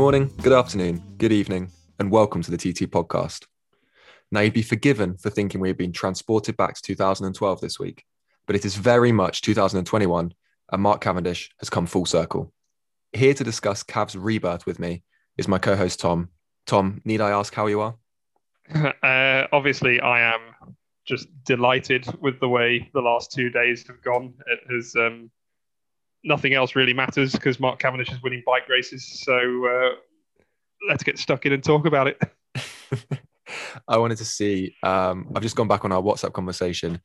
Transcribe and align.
morning, 0.00 0.32
good 0.40 0.54
afternoon, 0.54 1.02
good 1.18 1.30
evening, 1.30 1.70
and 1.98 2.10
welcome 2.10 2.40
to 2.40 2.50
the 2.50 2.56
TT 2.56 2.90
podcast. 2.90 3.44
Now, 4.32 4.40
you'd 4.40 4.54
be 4.54 4.62
forgiven 4.62 5.18
for 5.18 5.28
thinking 5.28 5.60
we 5.60 5.68
have 5.68 5.76
been 5.76 5.92
transported 5.92 6.56
back 6.56 6.74
to 6.76 6.80
2012 6.82 7.60
this 7.60 7.78
week, 7.78 8.06
but 8.46 8.56
it 8.56 8.64
is 8.64 8.76
very 8.76 9.12
much 9.12 9.42
2021, 9.42 10.32
and 10.72 10.82
Mark 10.82 11.02
Cavendish 11.02 11.50
has 11.58 11.68
come 11.68 11.84
full 11.84 12.06
circle. 12.06 12.50
Here 13.12 13.34
to 13.34 13.44
discuss 13.44 13.82
Cav's 13.82 14.16
rebirth 14.16 14.64
with 14.64 14.78
me 14.78 15.02
is 15.36 15.48
my 15.48 15.58
co 15.58 15.76
host, 15.76 16.00
Tom. 16.00 16.30
Tom, 16.64 17.02
need 17.04 17.20
I 17.20 17.32
ask 17.32 17.54
how 17.54 17.66
you 17.66 17.82
are? 17.82 17.94
Uh, 19.02 19.46
obviously, 19.52 20.00
I 20.00 20.34
am 20.34 20.40
just 21.04 21.28
delighted 21.44 22.06
with 22.22 22.40
the 22.40 22.48
way 22.48 22.88
the 22.94 23.02
last 23.02 23.32
two 23.32 23.50
days 23.50 23.86
have 23.86 24.00
gone. 24.00 24.32
It 24.46 24.60
has 24.72 24.96
um, 24.96 25.30
nothing 26.24 26.54
else 26.54 26.76
really 26.76 26.94
matters 26.94 27.32
because 27.32 27.60
Mark 27.60 27.78
Cavendish 27.78 28.10
is 28.10 28.22
winning 28.22 28.42
bike 28.46 28.68
races. 28.68 29.22
So 29.24 29.34
uh, 29.66 29.94
let's 30.88 31.02
get 31.02 31.18
stuck 31.18 31.46
in 31.46 31.52
and 31.52 31.62
talk 31.62 31.86
about 31.86 32.08
it. 32.08 32.20
I 33.88 33.96
wanted 33.96 34.18
to 34.18 34.24
see. 34.24 34.74
Um, 34.82 35.30
I've 35.34 35.42
just 35.42 35.56
gone 35.56 35.68
back 35.68 35.84
on 35.84 35.92
our 35.92 36.02
WhatsApp 36.02 36.32
conversation. 36.32 37.00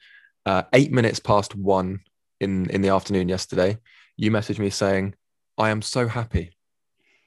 Uh, 0.45 0.63
eight 0.73 0.91
minutes 0.91 1.19
past 1.19 1.55
one 1.55 2.01
in 2.39 2.69
in 2.69 2.81
the 2.81 2.89
afternoon 2.89 3.29
yesterday, 3.29 3.77
you 4.17 4.31
messaged 4.31 4.59
me 4.59 4.69
saying, 4.69 5.15
"I 5.57 5.69
am 5.69 5.81
so 5.81 6.07
happy." 6.07 6.55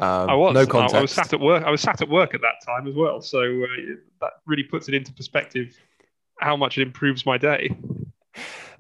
Um, 0.01 0.31
I 0.31 0.35
was. 0.35 0.55
No 0.55 0.67
context. 0.67 0.95
I 0.95 1.01
was 1.01 1.13
sat 1.13 1.33
at 1.33 1.41
work. 1.41 1.65
I 1.65 1.71
was 1.71 1.81
sat 1.81 2.01
at 2.01 2.09
work 2.09 2.35
at 2.35 2.41
that 2.43 2.65
time 2.65 2.87
as 2.87 2.95
well. 2.95 3.21
So 3.21 3.41
uh, 3.41 3.95
that 4.21 4.31
really 4.47 4.63
puts 4.63 4.89
it 4.89 4.95
into 4.95 5.13
perspective 5.13 5.77
how 6.39 6.57
much 6.57 6.79
it 6.79 6.83
improves 6.83 7.27
my 7.27 7.37
day. 7.37 7.77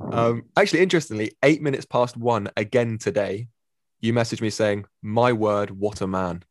Um, 0.01 0.45
actually, 0.57 0.81
interestingly, 0.81 1.33
eight 1.43 1.61
minutes 1.61 1.85
past 1.85 2.17
one 2.17 2.51
again 2.57 2.99
today, 2.99 3.49
you 4.01 4.13
messaged 4.13 4.41
me 4.41 4.51
saying, 4.51 4.87
"My 5.03 5.33
word, 5.33 5.71
what 5.71 6.01
a 6.01 6.07
man." 6.07 6.45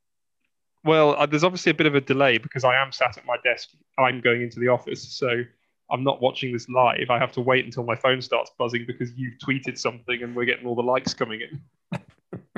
Well, 0.83 1.15
uh, 1.17 1.25
there's 1.25 1.43
obviously 1.43 1.71
a 1.71 1.75
bit 1.75 1.87
of 1.87 1.95
a 1.95 2.01
delay 2.01 2.37
because 2.37 2.63
I 2.63 2.81
am 2.81 2.91
sat 2.91 3.17
at 3.17 3.25
my 3.25 3.37
desk. 3.43 3.69
I'm 3.97 4.21
going 4.21 4.41
into 4.41 4.59
the 4.59 4.67
office, 4.67 5.17
so 5.17 5.43
I'm 5.89 6.03
not 6.03 6.21
watching 6.21 6.53
this 6.53 6.69
live. 6.69 7.09
I 7.09 7.17
have 7.17 7.31
to 7.33 7.41
wait 7.41 7.65
until 7.65 7.83
my 7.83 7.95
phone 7.95 8.21
starts 8.21 8.51
buzzing 8.57 8.85
because 8.85 9.11
you've 9.15 9.37
tweeted 9.39 9.77
something 9.77 10.21
and 10.21 10.35
we're 10.35 10.45
getting 10.45 10.65
all 10.65 10.75
the 10.75 10.81
likes 10.81 11.13
coming 11.13 11.41
in. 11.41 12.01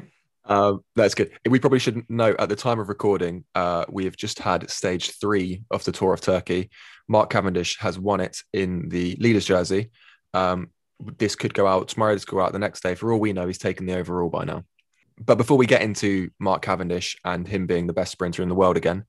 um, 0.45 0.83
that's 0.95 1.15
good. 1.15 1.31
We 1.47 1.59
probably 1.59 1.79
should 1.79 2.09
note 2.09 2.37
at 2.39 2.49
the 2.49 2.55
time 2.55 2.79
of 2.79 2.89
recording, 2.89 3.45
uh, 3.55 3.85
we 3.89 4.05
have 4.05 4.17
just 4.17 4.39
had 4.39 4.69
stage 4.69 5.19
three 5.19 5.63
of 5.69 5.83
the 5.83 5.91
Tour 5.91 6.13
of 6.13 6.21
Turkey. 6.21 6.69
Mark 7.07 7.29
Cavendish 7.29 7.77
has 7.79 7.99
won 7.99 8.19
it 8.19 8.41
in 8.53 8.89
the 8.89 9.15
leader's 9.19 9.45
jersey. 9.45 9.91
Um, 10.33 10.69
this 11.17 11.36
could 11.36 11.53
go 11.53 11.67
out 11.67 11.88
tomorrow, 11.88 12.14
this 12.14 12.25
could 12.25 12.36
go 12.36 12.42
out 12.42 12.53
the 12.53 12.59
next 12.59 12.83
day. 12.83 12.95
For 12.95 13.11
all 13.11 13.19
we 13.19 13.33
know, 13.33 13.47
he's 13.47 13.58
taken 13.58 13.86
the 13.86 13.97
overall 13.97 14.30
by 14.30 14.45
now. 14.45 14.64
But 15.19 15.36
before 15.36 15.58
we 15.58 15.66
get 15.66 15.81
into 15.81 16.30
Mark 16.39 16.61
Cavendish 16.61 17.17
and 17.25 17.47
him 17.47 17.67
being 17.67 17.88
the 17.88 17.94
best 17.94 18.11
sprinter 18.11 18.41
in 18.41 18.50
the 18.50 18.56
world 18.56 18.78
again, 18.78 19.06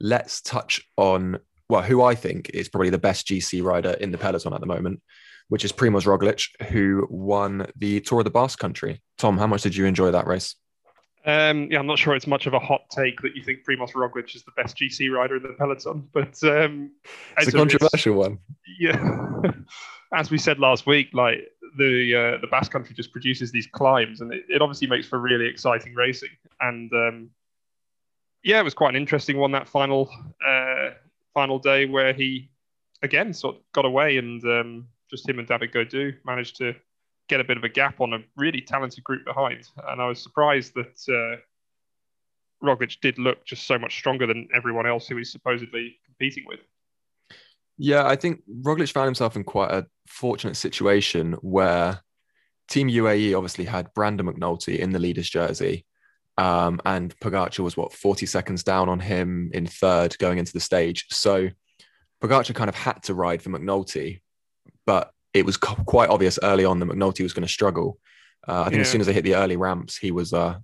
let's 0.00 0.42
touch 0.42 0.82
on 0.96 1.38
well, 1.68 1.82
who 1.82 2.02
I 2.02 2.14
think 2.14 2.50
is 2.50 2.68
probably 2.68 2.90
the 2.90 2.98
best 2.98 3.26
GC 3.26 3.62
rider 3.62 3.92
in 3.92 4.10
the 4.10 4.18
peloton 4.18 4.52
at 4.52 4.60
the 4.60 4.66
moment, 4.66 5.00
which 5.48 5.64
is 5.64 5.72
Primoz 5.72 6.04
Roglic, 6.04 6.48
who 6.68 7.06
won 7.10 7.66
the 7.76 8.00
Tour 8.00 8.20
of 8.20 8.24
the 8.24 8.30
Basque 8.30 8.58
Country. 8.58 9.02
Tom, 9.18 9.38
how 9.38 9.46
much 9.46 9.62
did 9.62 9.74
you 9.74 9.86
enjoy 9.86 10.10
that 10.10 10.26
race? 10.26 10.56
Um, 11.26 11.68
yeah, 11.70 11.78
I'm 11.78 11.86
not 11.86 11.98
sure 11.98 12.14
it's 12.14 12.26
much 12.26 12.46
of 12.46 12.52
a 12.52 12.58
hot 12.58 12.82
take 12.90 13.20
that 13.22 13.34
you 13.34 13.42
think 13.42 13.64
Primoz 13.64 13.92
Roglic 13.92 14.34
is 14.36 14.42
the 14.42 14.50
best 14.56 14.76
GC 14.76 15.10
rider 15.10 15.36
in 15.36 15.42
the 15.42 15.54
peloton, 15.58 16.06
but 16.12 16.42
um, 16.44 16.90
it's 17.38 17.48
a 17.48 17.52
controversial 17.52 18.14
one. 18.14 18.38
Yeah, 18.78 19.50
as 20.12 20.30
we 20.30 20.36
said 20.36 20.58
last 20.58 20.86
week, 20.86 21.08
like 21.14 21.38
the 21.78 22.14
uh, 22.14 22.40
the 22.42 22.46
Basque 22.46 22.70
Country 22.70 22.94
just 22.94 23.10
produces 23.10 23.50
these 23.50 23.66
climbs, 23.66 24.20
and 24.20 24.34
it, 24.34 24.44
it 24.50 24.60
obviously 24.60 24.86
makes 24.86 25.06
for 25.06 25.18
really 25.18 25.46
exciting 25.46 25.94
racing. 25.94 26.28
And 26.60 26.92
um, 26.92 27.30
yeah, 28.42 28.60
it 28.60 28.64
was 28.64 28.74
quite 28.74 28.90
an 28.90 28.96
interesting 28.96 29.38
one 29.38 29.52
that 29.52 29.66
final 29.66 30.10
uh, 30.46 30.90
final 31.32 31.58
day 31.58 31.86
where 31.86 32.12
he 32.12 32.50
again 33.02 33.32
sort 33.32 33.56
of 33.56 33.62
got 33.72 33.86
away, 33.86 34.18
and 34.18 34.44
um, 34.44 34.88
just 35.10 35.26
him 35.26 35.38
and 35.38 35.48
David 35.48 35.72
Gaudu 35.72 36.16
managed 36.26 36.56
to 36.56 36.74
get 37.28 37.40
a 37.40 37.44
bit 37.44 37.56
of 37.56 37.64
a 37.64 37.68
gap 37.68 38.00
on 38.00 38.12
a 38.12 38.18
really 38.36 38.60
talented 38.60 39.02
group 39.04 39.24
behind. 39.24 39.68
And 39.88 40.00
I 40.00 40.06
was 40.08 40.22
surprised 40.22 40.74
that 40.74 41.08
uh, 41.08 41.40
Roglic 42.64 43.00
did 43.00 43.18
look 43.18 43.44
just 43.44 43.66
so 43.66 43.78
much 43.78 43.96
stronger 43.96 44.26
than 44.26 44.48
everyone 44.54 44.86
else 44.86 45.06
who 45.06 45.16
he's 45.16 45.32
supposedly 45.32 45.96
competing 46.04 46.44
with. 46.46 46.60
Yeah, 47.76 48.06
I 48.06 48.16
think 48.16 48.42
Roglic 48.62 48.92
found 48.92 49.06
himself 49.06 49.36
in 49.36 49.44
quite 49.44 49.72
a 49.72 49.86
fortunate 50.06 50.56
situation 50.56 51.32
where 51.40 52.00
Team 52.68 52.88
UAE 52.88 53.36
obviously 53.36 53.64
had 53.64 53.92
Brandon 53.94 54.26
McNulty 54.26 54.78
in 54.78 54.90
the 54.90 54.98
leader's 54.98 55.28
jersey. 55.28 55.84
Um, 56.36 56.80
and 56.84 57.16
Pogacar 57.20 57.60
was 57.60 57.76
what 57.76 57.92
40 57.92 58.26
seconds 58.26 58.64
down 58.64 58.88
on 58.88 59.00
him 59.00 59.50
in 59.54 59.66
third 59.66 60.18
going 60.18 60.38
into 60.38 60.52
the 60.52 60.60
stage. 60.60 61.06
So 61.10 61.48
Pogacar 62.22 62.54
kind 62.54 62.68
of 62.68 62.74
had 62.74 63.02
to 63.04 63.14
ride 63.14 63.42
for 63.42 63.50
McNulty, 63.50 64.20
but 64.86 65.13
it 65.34 65.44
was 65.44 65.56
quite 65.56 66.08
obvious 66.08 66.38
early 66.42 66.64
on 66.64 66.78
that 66.78 66.86
McNulty 66.86 67.22
was 67.22 67.32
going 67.32 67.46
to 67.46 67.52
struggle. 67.52 67.98
Uh, 68.46 68.62
I 68.62 68.64
think 68.64 68.76
yeah. 68.76 68.80
as 68.82 68.90
soon 68.90 69.00
as 69.00 69.06
they 69.06 69.12
hit 69.12 69.24
the 69.24 69.34
early 69.34 69.56
ramps, 69.56 69.96
he 69.96 70.12
was 70.12 70.32
uh, 70.32 70.58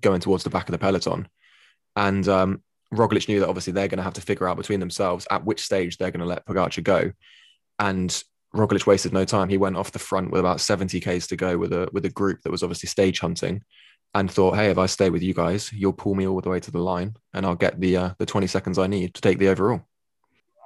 going 0.00 0.20
towards 0.20 0.44
the 0.44 0.50
back 0.50 0.68
of 0.68 0.72
the 0.72 0.78
peloton. 0.78 1.28
And 1.94 2.26
um, 2.28 2.62
Roglic 2.92 3.28
knew 3.28 3.40
that 3.40 3.48
obviously 3.48 3.72
they're 3.72 3.88
going 3.88 3.98
to 3.98 4.04
have 4.04 4.14
to 4.14 4.20
figure 4.20 4.48
out 4.48 4.56
between 4.56 4.80
themselves 4.80 5.26
at 5.30 5.44
which 5.44 5.62
stage 5.62 5.96
they're 5.96 6.10
going 6.10 6.20
to 6.20 6.26
let 6.26 6.44
Pogacar 6.44 6.82
go. 6.82 7.12
And 7.78 8.22
Roglic 8.54 8.86
wasted 8.86 9.12
no 9.12 9.24
time. 9.24 9.48
He 9.48 9.58
went 9.58 9.76
off 9.76 9.92
the 9.92 9.98
front 9.98 10.30
with 10.30 10.40
about 10.40 10.60
70 10.60 11.00
k's 11.00 11.26
to 11.28 11.36
go 11.36 11.56
with 11.56 11.72
a 11.72 11.88
with 11.92 12.04
a 12.04 12.10
group 12.10 12.42
that 12.42 12.50
was 12.50 12.62
obviously 12.62 12.88
stage 12.88 13.20
hunting, 13.20 13.62
and 14.14 14.30
thought, 14.30 14.56
"Hey, 14.56 14.70
if 14.70 14.78
I 14.78 14.86
stay 14.86 15.10
with 15.10 15.22
you 15.22 15.34
guys, 15.34 15.70
you'll 15.72 15.92
pull 15.92 16.14
me 16.14 16.26
all 16.26 16.40
the 16.40 16.48
way 16.48 16.60
to 16.60 16.70
the 16.70 16.78
line, 16.78 17.16
and 17.34 17.44
I'll 17.44 17.54
get 17.54 17.78
the 17.78 17.96
uh, 17.96 18.10
the 18.18 18.26
20 18.26 18.46
seconds 18.46 18.78
I 18.78 18.86
need 18.86 19.14
to 19.14 19.20
take 19.20 19.38
the 19.38 19.48
overall." 19.48 19.82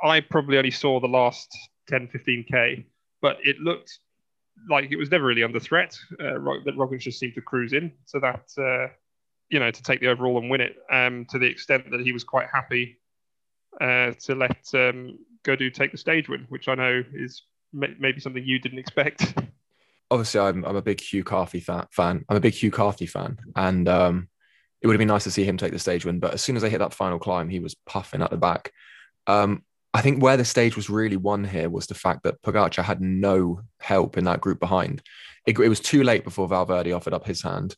I 0.03 0.21
probably 0.21 0.57
only 0.57 0.71
saw 0.71 1.01
the 1.01 1.09
last 1.09 1.49
10, 1.89 2.09
15 2.09 2.45
k, 2.51 2.87
but 3.21 3.39
it 3.43 3.59
looked 3.59 3.99
like 4.69 4.91
it 4.91 4.97
was 4.97 5.11
never 5.11 5.25
really 5.25 5.43
under 5.43 5.61
threat. 5.61 5.97
Uh, 6.13 6.35
that 6.65 6.75
Roglic 6.77 7.01
just 7.01 7.19
seemed 7.19 7.35
to 7.35 7.41
cruise 7.41 7.73
in, 7.73 7.93
so 8.05 8.21
that 8.21 8.51
uh, 8.59 8.93
you 9.49 9.59
know 9.59 9.71
to 9.71 9.83
take 9.83 10.01
the 10.01 10.09
overall 10.09 10.39
and 10.39 10.51
win 10.51 10.61
it. 10.61 10.77
Um, 10.91 11.27
to 11.31 11.39
the 11.39 11.47
extent 11.47 11.91
that 11.91 12.01
he 12.01 12.13
was 12.13 12.25
quite 12.25 12.49
happy 12.53 12.99
uh, 13.81 14.13
to 14.21 14.35
let 14.35 14.59
um, 14.75 15.19
Gaudu 15.45 15.73
take 15.73 15.93
the 15.93 15.99
stage 15.99 16.29
win, 16.29 16.47
which 16.49 16.69
I 16.69 16.75
know 16.75 17.03
is 17.15 17.43
maybe 17.73 18.21
something 18.21 18.45
you 18.45 18.59
didn't 18.59 18.79
expect. 18.79 19.35
Obviously, 20.11 20.41
I'm, 20.41 20.65
I'm 20.65 20.77
a 20.77 20.83
big 20.83 21.01
Hugh 21.01 21.23
Carthy 21.23 21.61
fan. 21.61 21.87
I'm 21.99 22.37
a 22.37 22.41
big 22.41 22.55
Hugh 22.55 22.73
Carthy 22.73 23.07
fan, 23.07 23.39
and 23.55 23.89
um, 23.89 24.29
it 24.83 24.87
would 24.87 24.95
have 24.95 24.99
been 24.99 25.09
nice 25.09 25.25
to 25.25 25.31
see 25.31 25.45
him 25.45 25.57
take 25.57 25.73
the 25.73 25.79
stage 25.79 26.05
win. 26.05 26.19
But 26.19 26.35
as 26.35 26.43
soon 26.43 26.57
as 26.57 26.63
they 26.63 26.71
hit 26.71 26.79
that 26.79 26.95
final 26.95 27.19
climb, 27.19 27.49
he 27.49 27.61
was 27.61 27.75
puffing 27.87 28.23
at 28.23 28.31
the 28.31 28.37
back. 28.37 28.73
Um, 29.27 29.63
I 29.93 30.03
think 30.03 30.23
where 30.23 30.37
the 30.37 30.45
stage 30.45 30.77
was 30.77 30.89
really 30.89 31.17
won 31.17 31.45
here 31.45 31.69
was 31.69 31.87
the 31.87 31.95
fact 31.95 32.23
that 32.23 32.41
Pogacar 32.43 32.85
had 32.85 33.01
no 33.01 33.63
help 33.81 34.17
in 34.17 34.25
that 34.25 34.41
group 34.41 34.61
behind. 34.61 35.03
It, 35.47 35.59
it 35.59 35.69
was 35.69 35.81
too 35.81 36.05
late 36.05 36.23
before 36.23 36.47
Valverde 36.47 36.93
offered 36.93 37.15
up 37.15 37.27
his 37.27 37.43
hand, 37.43 37.75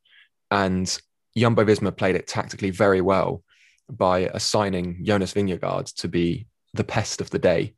and 0.51 1.01
Jumbo 1.37 1.65
Visma 1.65 1.97
played 1.97 2.17
it 2.17 2.27
tactically 2.27 2.71
very 2.71 3.01
well 3.01 3.43
by 3.89 4.21
assigning 4.21 5.05
Jonas 5.05 5.33
Vingegaard 5.33 5.95
to 5.97 6.09
be 6.09 6.47
the 6.75 6.85
pest 6.85 7.21
of 7.21 7.31
the 7.31 7.39
day. 7.39 7.75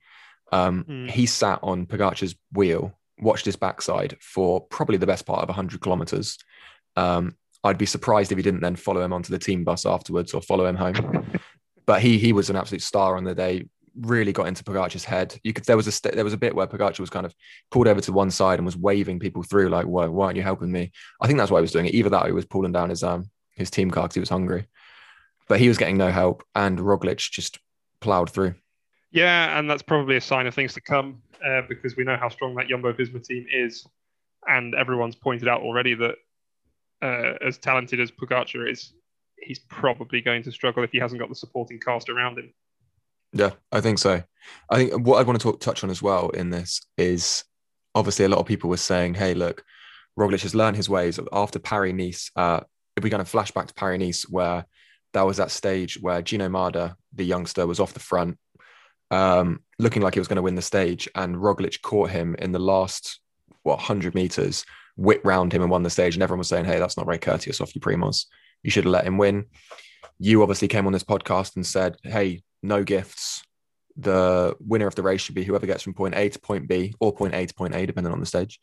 Um, 0.52 0.84
mm. 0.84 1.10
He 1.10 1.26
sat 1.26 1.60
on 1.62 1.86
Pogacar's 1.86 2.34
wheel, 2.52 2.96
watched 3.18 3.44
his 3.44 3.56
backside 3.56 4.16
for 4.20 4.60
probably 4.60 4.96
the 4.96 5.06
best 5.06 5.26
part 5.26 5.42
of 5.42 5.48
100 5.48 5.80
kilometers. 5.80 6.38
Um, 6.96 7.36
I'd 7.62 7.78
be 7.78 7.86
surprised 7.86 8.30
if 8.30 8.36
he 8.38 8.42
didn't 8.42 8.60
then 8.60 8.76
follow 8.76 9.00
him 9.00 9.12
onto 9.12 9.30
the 9.30 9.38
team 9.38 9.64
bus 9.64 9.86
afterwards 9.86 10.34
or 10.34 10.42
follow 10.42 10.66
him 10.66 10.76
home. 10.76 11.26
but 11.86 12.02
he 12.02 12.18
he 12.18 12.32
was 12.32 12.50
an 12.50 12.56
absolute 12.56 12.82
star 12.82 13.16
on 13.16 13.24
the 13.24 13.34
day, 13.34 13.66
really 14.00 14.32
got 14.32 14.46
into 14.48 14.64
Pogacar's 14.64 15.04
head. 15.04 15.38
You 15.42 15.52
could 15.52 15.64
there 15.64 15.76
was 15.76 15.86
a 15.86 15.92
st- 15.92 16.14
there 16.14 16.24
was 16.24 16.32
a 16.32 16.38
bit 16.38 16.54
where 16.54 16.66
Pogacar 16.66 17.00
was 17.00 17.10
kind 17.10 17.26
of 17.26 17.34
pulled 17.70 17.88
over 17.88 18.00
to 18.00 18.12
one 18.12 18.30
side 18.30 18.58
and 18.58 18.66
was 18.66 18.76
waving 18.76 19.18
people 19.18 19.42
through 19.42 19.68
like, 19.68 19.86
"Why, 19.86 20.06
why 20.06 20.26
aren't 20.26 20.36
you 20.36 20.42
helping 20.42 20.72
me?" 20.72 20.92
I 21.20 21.26
think 21.26 21.38
that's 21.38 21.50
why 21.50 21.58
he 21.58 21.62
was 21.62 21.72
doing 21.72 21.86
it. 21.86 21.94
Either 21.94 22.10
that, 22.10 22.24
or 22.24 22.26
he 22.26 22.32
was 22.32 22.46
pulling 22.46 22.72
down 22.72 22.90
his 22.90 23.02
um 23.02 23.30
his 23.56 23.70
team 23.70 23.90
car 23.90 24.04
because 24.04 24.14
he 24.14 24.20
was 24.20 24.28
hungry. 24.28 24.66
But 25.48 25.60
he 25.60 25.68
was 25.68 25.78
getting 25.78 25.96
no 25.96 26.10
help, 26.10 26.42
and 26.54 26.78
Roglic 26.78 27.18
just 27.18 27.58
ploughed 28.00 28.30
through. 28.30 28.54
Yeah, 29.10 29.58
and 29.58 29.70
that's 29.70 29.82
probably 29.82 30.16
a 30.16 30.20
sign 30.20 30.46
of 30.46 30.54
things 30.54 30.74
to 30.74 30.80
come 30.80 31.22
uh, 31.44 31.62
because 31.68 31.96
we 31.96 32.04
know 32.04 32.16
how 32.16 32.28
strong 32.28 32.54
that 32.56 32.68
Jumbo 32.68 32.92
Visma 32.92 33.22
team 33.22 33.46
is, 33.52 33.86
and 34.48 34.74
everyone's 34.74 35.14
pointed 35.14 35.48
out 35.48 35.62
already 35.62 35.94
that 35.94 36.16
uh, 37.02 37.34
as 37.46 37.58
talented 37.58 38.00
as 38.00 38.10
Pogacar 38.10 38.68
is, 38.68 38.92
he's 39.38 39.58
probably 39.58 40.20
going 40.20 40.42
to 40.42 40.52
struggle 40.52 40.82
if 40.82 40.90
he 40.90 40.98
hasn't 40.98 41.20
got 41.20 41.28
the 41.28 41.34
supporting 41.34 41.78
cast 41.78 42.08
around 42.08 42.38
him. 42.38 42.52
Yeah, 43.34 43.50
I 43.72 43.80
think 43.80 43.98
so. 43.98 44.22
I 44.70 44.76
think 44.76 45.06
what 45.06 45.18
I 45.18 45.22
want 45.24 45.40
to 45.40 45.42
talk, 45.42 45.60
touch 45.60 45.82
on 45.82 45.90
as 45.90 46.00
well 46.00 46.30
in 46.30 46.50
this 46.50 46.80
is 46.96 47.44
obviously 47.94 48.24
a 48.24 48.28
lot 48.28 48.38
of 48.38 48.46
people 48.46 48.70
were 48.70 48.76
saying, 48.76 49.14
"Hey, 49.14 49.34
look, 49.34 49.64
Roglic 50.18 50.42
has 50.42 50.54
learned 50.54 50.76
his 50.76 50.88
ways 50.88 51.18
after 51.32 51.58
Paris 51.58 51.92
Nice." 51.92 52.30
Uh, 52.36 52.60
if 52.96 53.02
we 53.02 53.10
kind 53.10 53.20
of 53.20 53.28
flash 53.28 53.50
back 53.50 53.66
to 53.66 53.74
Paris 53.74 53.98
Nice, 53.98 54.22
where 54.28 54.64
that 55.12 55.22
was 55.22 55.36
that 55.38 55.50
stage 55.50 55.98
where 56.00 56.22
Gino 56.22 56.48
Mäder, 56.48 56.94
the 57.12 57.24
youngster, 57.24 57.66
was 57.66 57.80
off 57.80 57.92
the 57.92 58.00
front, 58.00 58.38
um, 59.10 59.60
looking 59.80 60.02
like 60.02 60.14
he 60.14 60.20
was 60.20 60.28
going 60.28 60.36
to 60.36 60.42
win 60.42 60.54
the 60.54 60.62
stage, 60.62 61.08
and 61.16 61.36
Roglic 61.36 61.82
caught 61.82 62.10
him 62.10 62.36
in 62.38 62.52
the 62.52 62.60
last 62.60 63.20
what 63.64 63.78
100 63.78 64.14
meters, 64.14 64.64
whipped 64.96 65.26
round 65.26 65.52
him 65.52 65.62
and 65.62 65.70
won 65.70 65.82
the 65.82 65.90
stage, 65.90 66.14
and 66.14 66.22
everyone 66.22 66.38
was 66.38 66.48
saying, 66.48 66.66
"Hey, 66.66 66.78
that's 66.78 66.96
not 66.96 67.06
very 67.06 67.18
courteous 67.18 67.60
off 67.60 67.74
you, 67.74 67.80
Primoz. 67.80 68.26
You 68.62 68.70
should 68.70 68.84
have 68.84 68.92
let 68.92 69.06
him 69.06 69.18
win." 69.18 69.46
You 70.20 70.42
obviously 70.42 70.68
came 70.68 70.86
on 70.86 70.92
this 70.92 71.02
podcast 71.02 71.56
and 71.56 71.66
said, 71.66 71.96
"Hey, 72.04 72.44
no 72.64 72.82
gifts. 72.82 73.44
The 73.96 74.56
winner 74.58 74.88
of 74.88 74.96
the 74.96 75.02
race 75.02 75.20
should 75.20 75.36
be 75.36 75.44
whoever 75.44 75.66
gets 75.66 75.82
from 75.82 75.94
point 75.94 76.16
A 76.16 76.28
to 76.28 76.38
point 76.40 76.66
B 76.66 76.94
or 76.98 77.14
point 77.14 77.34
A 77.34 77.46
to 77.46 77.54
point 77.54 77.74
A, 77.74 77.86
depending 77.86 78.12
on 78.12 78.18
the 78.18 78.26
stage, 78.26 78.58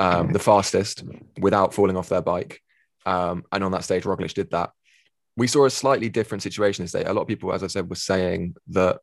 um, 0.00 0.32
the 0.32 0.40
fastest 0.40 1.04
without 1.38 1.72
falling 1.72 1.96
off 1.96 2.08
their 2.08 2.22
bike." 2.22 2.60
Um, 3.06 3.44
and 3.52 3.62
on 3.62 3.72
that 3.72 3.84
stage, 3.84 4.04
Roglic 4.04 4.34
did 4.34 4.50
that. 4.50 4.70
We 5.36 5.46
saw 5.46 5.66
a 5.66 5.70
slightly 5.70 6.08
different 6.08 6.42
situation 6.42 6.84
this 6.84 6.92
day. 6.92 7.04
A 7.04 7.12
lot 7.12 7.22
of 7.22 7.28
people, 7.28 7.52
as 7.52 7.62
I 7.62 7.68
said, 7.68 7.88
were 7.88 7.96
saying 7.96 8.56
that, 8.68 8.98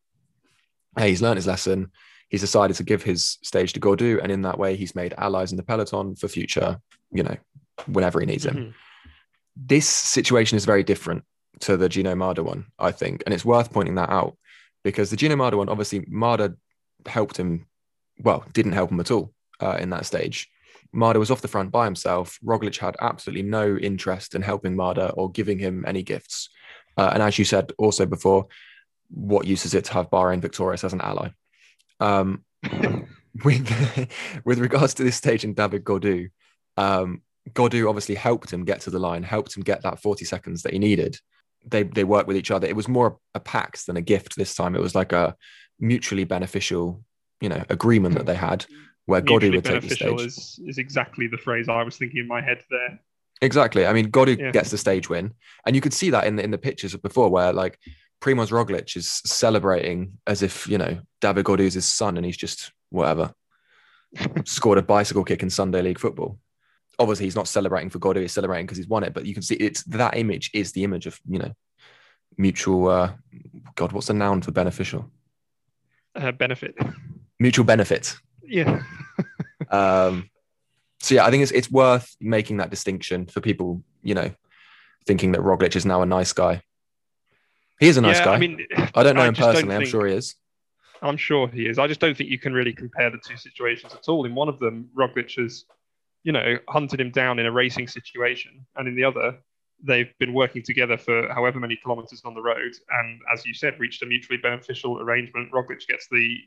hey, 0.97 1.09
he's 1.09 1.21
learned 1.21 1.37
his 1.37 1.47
lesson. 1.47 1.91
He's 2.29 2.41
decided 2.41 2.75
to 2.77 2.83
give 2.83 3.01
his 3.01 3.37
stage 3.43 3.73
to 3.73 3.79
Gaudu, 3.79 4.19
and 4.21 4.31
in 4.31 4.41
that 4.43 4.59
way, 4.59 4.75
he's 4.75 4.95
made 4.95 5.13
allies 5.17 5.51
in 5.51 5.57
the 5.57 5.63
peloton 5.63 6.15
for 6.15 6.27
future, 6.27 6.79
you 7.11 7.23
know, 7.23 7.37
whenever 7.87 8.19
he 8.19 8.25
needs 8.25 8.45
him. 8.45 8.55
Mhm. 8.55 8.73
This 9.55 9.87
situation 9.87 10.55
is 10.57 10.65
very 10.65 10.83
different 10.83 11.23
to 11.61 11.77
the 11.77 11.89
Gino 11.89 12.15
Mäder 12.15 12.43
one, 12.43 12.67
I 12.77 12.91
think, 12.91 13.23
and 13.25 13.33
it's 13.33 13.45
worth 13.45 13.71
pointing 13.71 13.95
that 13.95 14.09
out 14.09 14.37
because 14.83 15.09
the 15.09 15.17
Gino 15.17 15.35
Mäder 15.35 15.57
one, 15.57 15.69
obviously, 15.69 16.01
Mäder 16.01 16.55
helped 17.05 17.37
him. 17.37 17.67
Well, 18.21 18.43
didn't 18.53 18.73
help 18.73 18.91
him 18.91 18.99
at 18.99 19.11
all 19.11 19.33
uh, 19.61 19.77
in 19.79 19.89
that 19.91 20.05
stage. 20.05 20.49
Mäder 20.93 21.17
was 21.17 21.31
off 21.31 21.41
the 21.41 21.47
front 21.47 21.71
by 21.71 21.85
himself. 21.85 22.39
Roglic 22.43 22.77
had 22.77 22.97
absolutely 22.99 23.43
no 23.43 23.77
interest 23.77 24.35
in 24.35 24.41
helping 24.41 24.75
Mäder 24.75 25.13
or 25.15 25.31
giving 25.31 25.59
him 25.59 25.83
any 25.87 26.03
gifts. 26.03 26.49
Uh, 26.97 27.11
and 27.13 27.23
as 27.23 27.37
you 27.37 27.45
said 27.45 27.71
also 27.77 28.05
before, 28.05 28.47
what 29.09 29.47
use 29.47 29.65
is 29.65 29.73
it 29.73 29.85
to 29.85 29.93
have 29.93 30.09
Bahrain 30.09 30.41
victorious 30.41 30.83
as 30.83 30.93
an 30.93 31.01
ally? 31.01 31.29
Um, 31.99 32.43
with 33.43 34.09
with 34.45 34.59
regards 34.59 34.95
to 34.95 35.03
this 35.03 35.15
stage 35.15 35.43
in 35.43 35.53
David 35.53 35.83
Gaudu, 35.83 36.29
um, 36.77 37.21
Gaudu 37.53 37.87
obviously 37.87 38.15
helped 38.15 38.51
him 38.51 38.65
get 38.65 38.81
to 38.81 38.89
the 38.89 38.99
line, 38.99 39.23
helped 39.23 39.55
him 39.55 39.63
get 39.63 39.83
that 39.83 40.01
40 40.01 40.25
seconds 40.25 40.63
that 40.63 40.73
he 40.73 40.79
needed. 40.79 41.17
They 41.65 41.83
they 41.83 42.03
worked 42.03 42.27
with 42.27 42.37
each 42.37 42.51
other. 42.51 42.67
It 42.67 42.75
was 42.75 42.87
more 42.87 43.19
a 43.35 43.39
pact 43.39 43.85
than 43.85 43.97
a 43.97 44.01
gift 44.01 44.35
this 44.35 44.55
time. 44.55 44.75
It 44.75 44.81
was 44.81 44.95
like 44.95 45.11
a 45.11 45.35
mutually 45.79 46.23
beneficial, 46.23 47.03
you 47.41 47.49
know, 47.49 47.63
agreement 47.69 48.15
that 48.15 48.25
they 48.25 48.35
had 48.35 48.65
where 49.05 49.21
Mutually 49.21 49.55
would 49.55 49.65
take 49.65 49.81
the 49.81 49.95
stage. 49.95 50.21
is, 50.21 50.59
is 50.65 50.77
exactly 50.77 51.25
the 51.27 51.37
phrase 51.37 51.67
I 51.67 51.81
was 51.83 51.97
thinking 51.97 52.19
in 52.19 52.27
my 52.27 52.41
head 52.41 52.63
there. 52.69 52.99
Exactly. 53.41 53.87
I 53.87 53.93
mean, 53.93 54.11
Gaudu 54.11 54.37
Yeah. 54.37 54.51
gets 54.51 54.69
the 54.69 54.77
stage 54.77 55.09
win, 55.09 55.33
and 55.65 55.75
you 55.75 55.81
could 55.81 55.93
see 55.93 56.09
that 56.11 56.27
in 56.27 56.35
the 56.35 56.43
in 56.43 56.51
the 56.51 56.57
pictures 56.57 56.93
of 56.93 57.01
before, 57.01 57.29
where 57.29 57.53
like 57.53 57.79
Primoz 58.21 58.51
Roglic 58.51 58.95
is 58.97 59.09
celebrating 59.09 60.19
as 60.27 60.41
if 60.43 60.67
you 60.67 60.77
know 60.77 60.99
David 61.21 61.45
Gaudu 61.45 61.61
is 61.61 61.73
his 61.73 61.85
son, 61.85 62.17
and 62.17 62.25
he's 62.25 62.37
just 62.37 62.71
whatever 62.89 63.33
scored 64.45 64.77
a 64.77 64.81
bicycle 64.81 65.23
kick 65.23 65.41
in 65.41 65.49
Sunday 65.49 65.81
League 65.81 65.99
football. 65.99 66.37
Obviously, 66.99 67.25
he's 67.25 67.35
not 67.35 67.47
celebrating 67.47 67.89
for 67.89 67.99
Gaudu; 67.99 68.21
he's 68.21 68.33
celebrating 68.33 68.65
because 68.65 68.77
he's 68.77 68.87
won 68.87 69.03
it. 69.03 69.13
But 69.13 69.25
you 69.25 69.33
can 69.33 69.41
see 69.41 69.55
it's 69.55 69.83
that 69.85 70.17
image 70.17 70.51
is 70.53 70.73
the 70.73 70.83
image 70.83 71.05
of 71.05 71.19
you 71.27 71.39
know 71.39 71.51
mutual. 72.37 72.89
Uh, 72.89 73.13
God, 73.75 73.91
what's 73.91 74.07
the 74.07 74.13
noun 74.13 74.41
for 74.41 74.51
beneficial? 74.51 75.09
Uh, 76.15 76.31
benefit. 76.31 76.75
Mutual 77.39 77.65
benefit. 77.65 78.15
Yeah. 78.43 78.83
Um, 79.71 80.29
so 80.99 81.15
yeah, 81.15 81.25
I 81.25 81.31
think 81.31 81.43
it's 81.43 81.51
it's 81.51 81.71
worth 81.71 82.15
making 82.19 82.57
that 82.57 82.69
distinction 82.69 83.27
for 83.27 83.41
people, 83.41 83.83
you 84.01 84.15
know, 84.15 84.31
thinking 85.05 85.33
that 85.33 85.41
Roglic 85.41 85.75
is 85.75 85.85
now 85.85 86.01
a 86.01 86.05
nice 86.05 86.33
guy. 86.33 86.61
He 87.79 87.87
is 87.87 87.97
a 87.97 88.01
nice 88.01 88.17
yeah, 88.17 88.25
guy. 88.25 88.33
I 88.33 88.37
mean, 88.39 88.65
I 88.95 89.03
don't 89.03 89.15
know 89.15 89.21
I 89.21 89.27
him 89.27 89.35
personally. 89.35 89.75
I'm 89.75 89.85
sure 89.85 90.05
he 90.05 90.13
is. 90.13 90.35
I'm 91.01 91.15
sure 91.15 91.47
he 91.47 91.67
is. 91.67 91.79
I 91.79 91.87
just 91.87 92.01
don't 92.01 92.17
think 92.17 92.29
you 92.29 92.39
can 92.39 92.53
really 92.53 92.73
compare 92.73 93.09
the 93.09 93.19
two 93.25 93.37
situations 93.37 93.93
at 93.93 94.09
all. 94.09 94.25
In 94.25 94.35
one 94.35 94.49
of 94.49 94.59
them, 94.59 94.89
Roglic 94.97 95.35
has, 95.39 95.63
you 96.23 96.31
know, 96.31 96.57
hunted 96.67 96.99
him 96.99 97.11
down 97.11 97.39
in 97.39 97.45
a 97.45 97.51
racing 97.51 97.87
situation, 97.87 98.65
and 98.75 98.87
in 98.87 98.95
the 98.95 99.03
other, 99.03 99.37
they've 99.83 100.13
been 100.19 100.33
working 100.33 100.61
together 100.61 100.97
for 100.97 101.31
however 101.33 101.59
many 101.59 101.77
kilometers 101.77 102.21
on 102.25 102.33
the 102.33 102.41
road, 102.41 102.73
and 102.91 103.19
as 103.33 103.45
you 103.45 103.53
said, 103.53 103.79
reached 103.79 104.03
a 104.03 104.05
mutually 104.05 104.37
beneficial 104.37 104.99
arrangement. 104.99 105.51
Roglic 105.51 105.85
gets 105.87 106.07
the 106.09 106.37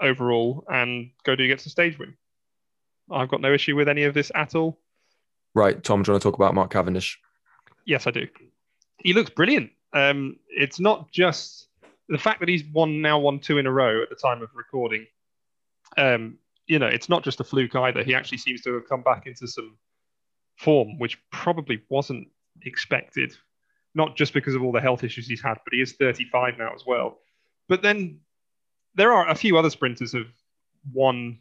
overall, 0.00 0.64
and 0.68 1.10
Gaudu 1.26 1.46
gets 1.46 1.64
the 1.64 1.70
stage 1.70 1.98
win. 1.98 2.16
I've 3.10 3.28
got 3.28 3.40
no 3.40 3.52
issue 3.52 3.76
with 3.76 3.88
any 3.88 4.04
of 4.04 4.14
this 4.14 4.32
at 4.34 4.54
all. 4.54 4.78
Right, 5.54 5.82
Tom, 5.82 6.02
do 6.02 6.08
you 6.08 6.12
want 6.14 6.22
to 6.22 6.28
talk 6.28 6.36
about 6.36 6.54
Mark 6.54 6.72
Cavendish? 6.72 7.20
Yes, 7.86 8.06
I 8.06 8.10
do. 8.10 8.26
He 8.98 9.12
looks 9.12 9.30
brilliant. 9.30 9.70
Um, 9.92 10.36
it's 10.48 10.80
not 10.80 11.12
just 11.12 11.68
the 12.08 12.18
fact 12.18 12.40
that 12.40 12.48
he's 12.48 12.64
won 12.64 13.00
now 13.00 13.18
won 13.18 13.38
two 13.38 13.58
in 13.58 13.66
a 13.66 13.72
row 13.72 14.02
at 14.02 14.08
the 14.10 14.16
time 14.16 14.42
of 14.42 14.48
recording. 14.54 15.06
Um, 15.96 16.38
you 16.66 16.78
know, 16.78 16.86
it's 16.86 17.08
not 17.08 17.24
just 17.24 17.40
a 17.40 17.44
fluke 17.44 17.76
either. 17.76 18.02
He 18.02 18.14
actually 18.14 18.38
seems 18.38 18.62
to 18.62 18.74
have 18.74 18.88
come 18.88 19.02
back 19.02 19.26
into 19.26 19.46
some 19.46 19.76
form, 20.56 20.98
which 20.98 21.18
probably 21.30 21.82
wasn't 21.88 22.28
expected. 22.62 23.34
Not 23.94 24.16
just 24.16 24.32
because 24.32 24.54
of 24.54 24.62
all 24.62 24.72
the 24.72 24.80
health 24.80 25.04
issues 25.04 25.26
he's 25.26 25.42
had, 25.42 25.58
but 25.64 25.72
he 25.72 25.80
is 25.80 25.92
35 25.92 26.58
now 26.58 26.72
as 26.74 26.84
well. 26.86 27.18
But 27.68 27.82
then 27.82 28.20
there 28.94 29.12
are 29.12 29.28
a 29.28 29.34
few 29.34 29.56
other 29.56 29.70
sprinters 29.70 30.12
who've 30.12 30.32
won 30.92 31.38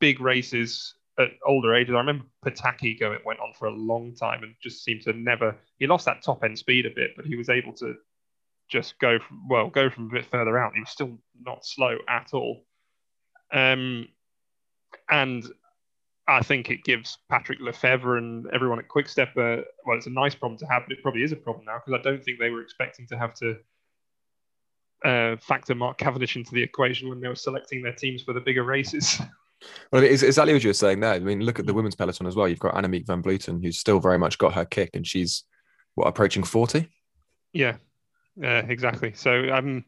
big 0.00 0.20
races 0.20 0.94
at 1.18 1.30
older 1.46 1.74
ages. 1.74 1.94
I 1.94 1.98
remember 1.98 2.24
Petacchi 2.44 2.98
going 2.98 3.18
went 3.24 3.40
on 3.40 3.52
for 3.58 3.66
a 3.66 3.72
long 3.72 4.14
time 4.14 4.42
and 4.42 4.54
just 4.62 4.84
seemed 4.84 5.02
to 5.02 5.12
never. 5.12 5.56
He 5.78 5.86
lost 5.86 6.06
that 6.06 6.22
top 6.22 6.42
end 6.44 6.58
speed 6.58 6.86
a 6.86 6.90
bit, 6.90 7.12
but 7.16 7.26
he 7.26 7.36
was 7.36 7.48
able 7.48 7.72
to 7.74 7.94
just 8.68 8.98
go 8.98 9.18
from 9.18 9.48
well 9.48 9.68
go 9.68 9.90
from 9.90 10.06
a 10.06 10.12
bit 10.12 10.26
further 10.26 10.58
out. 10.58 10.74
He 10.74 10.80
was 10.80 10.90
still 10.90 11.18
not 11.40 11.64
slow 11.64 11.98
at 12.08 12.30
all. 12.32 12.64
Um, 13.52 14.08
and 15.12 15.44
I 16.26 16.40
think 16.40 16.70
it 16.70 16.82
gives 16.84 17.18
Patrick 17.28 17.60
Lefevre 17.60 18.16
and 18.16 18.46
everyone 18.52 18.78
at 18.78 18.88
Quickstep 18.88 19.36
a 19.36 19.62
well, 19.84 19.96
it's 19.96 20.06
a 20.06 20.10
nice 20.10 20.34
problem 20.34 20.58
to 20.58 20.66
have, 20.66 20.82
but 20.88 20.96
it 20.96 21.02
probably 21.02 21.22
is 21.22 21.32
a 21.32 21.36
problem 21.36 21.66
now 21.66 21.78
because 21.84 22.00
I 22.00 22.02
don't 22.02 22.24
think 22.24 22.38
they 22.38 22.50
were 22.50 22.62
expecting 22.62 23.06
to 23.08 23.18
have 23.18 23.34
to 23.34 23.56
uh, 25.04 25.36
factor 25.36 25.74
Mark 25.74 25.98
Cavendish 25.98 26.36
into 26.36 26.54
the 26.54 26.62
equation 26.62 27.08
when 27.08 27.20
they 27.20 27.28
were 27.28 27.36
selecting 27.36 27.82
their 27.82 27.92
teams 27.92 28.22
for 28.22 28.32
the 28.32 28.40
bigger 28.40 28.64
races. 28.64 29.20
Well, 29.92 30.02
it's 30.02 30.24
exactly 30.24 30.52
what 30.52 30.64
you 30.64 30.70
were 30.70 30.74
saying 30.74 30.98
there. 30.98 31.12
I 31.12 31.20
mean, 31.20 31.42
look 31.42 31.60
at 31.60 31.66
the 31.66 31.72
women's 31.72 31.94
peloton 31.94 32.26
as 32.26 32.34
well. 32.34 32.48
You've 32.48 32.58
got 32.58 32.74
Annemiek 32.74 33.06
van 33.06 33.22
Vleuten, 33.22 33.62
who's 33.62 33.78
still 33.78 34.00
very 34.00 34.18
much 34.18 34.36
got 34.36 34.54
her 34.54 34.64
kick, 34.64 34.90
and 34.94 35.06
she's 35.06 35.44
what 35.94 36.08
approaching 36.08 36.42
forty. 36.42 36.88
Yeah, 37.52 37.76
uh, 38.42 38.62
exactly. 38.66 39.12
So 39.14 39.54
um, 39.54 39.84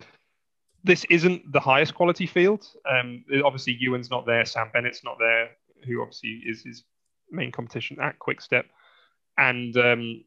this 0.84 1.04
isn't 1.10 1.50
the 1.50 1.60
highest 1.60 1.94
quality 1.94 2.26
field. 2.26 2.66
Um, 2.88 3.25
obviously, 3.44 3.76
Ewan's 3.81 4.10
not 4.10 4.26
there, 4.26 4.44
Sam 4.44 4.70
Bennett's 4.73 5.02
not 5.02 5.16
there, 5.18 5.50
who 5.87 6.02
obviously 6.02 6.42
is 6.47 6.62
his 6.62 6.85
main 7.30 7.50
competition 7.50 7.99
at 8.00 8.18
Quickstep, 8.18 8.66
and 9.38 9.76
um, 9.76 10.25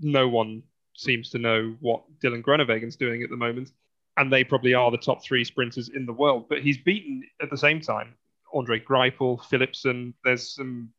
no 0.00 0.28
one 0.28 0.62
seems 0.96 1.30
to 1.30 1.38
know 1.38 1.76
what 1.80 2.02
Dylan 2.22 2.42
Groenewegen 2.42 2.96
doing 2.98 3.22
at 3.22 3.30
the 3.30 3.36
moment. 3.36 3.70
And 4.16 4.32
they 4.32 4.42
probably 4.42 4.74
are 4.74 4.90
the 4.90 4.98
top 4.98 5.22
three 5.22 5.44
sprinters 5.44 5.90
in 5.90 6.04
the 6.04 6.12
world. 6.12 6.48
But 6.48 6.60
he's 6.60 6.78
beaten 6.78 7.22
at 7.40 7.50
the 7.50 7.56
same 7.56 7.80
time 7.80 8.14
Andre 8.52 8.80
Greipel, 8.80 9.40
Philipsen. 9.40 10.14
There's 10.24 10.56
some, 10.56 10.90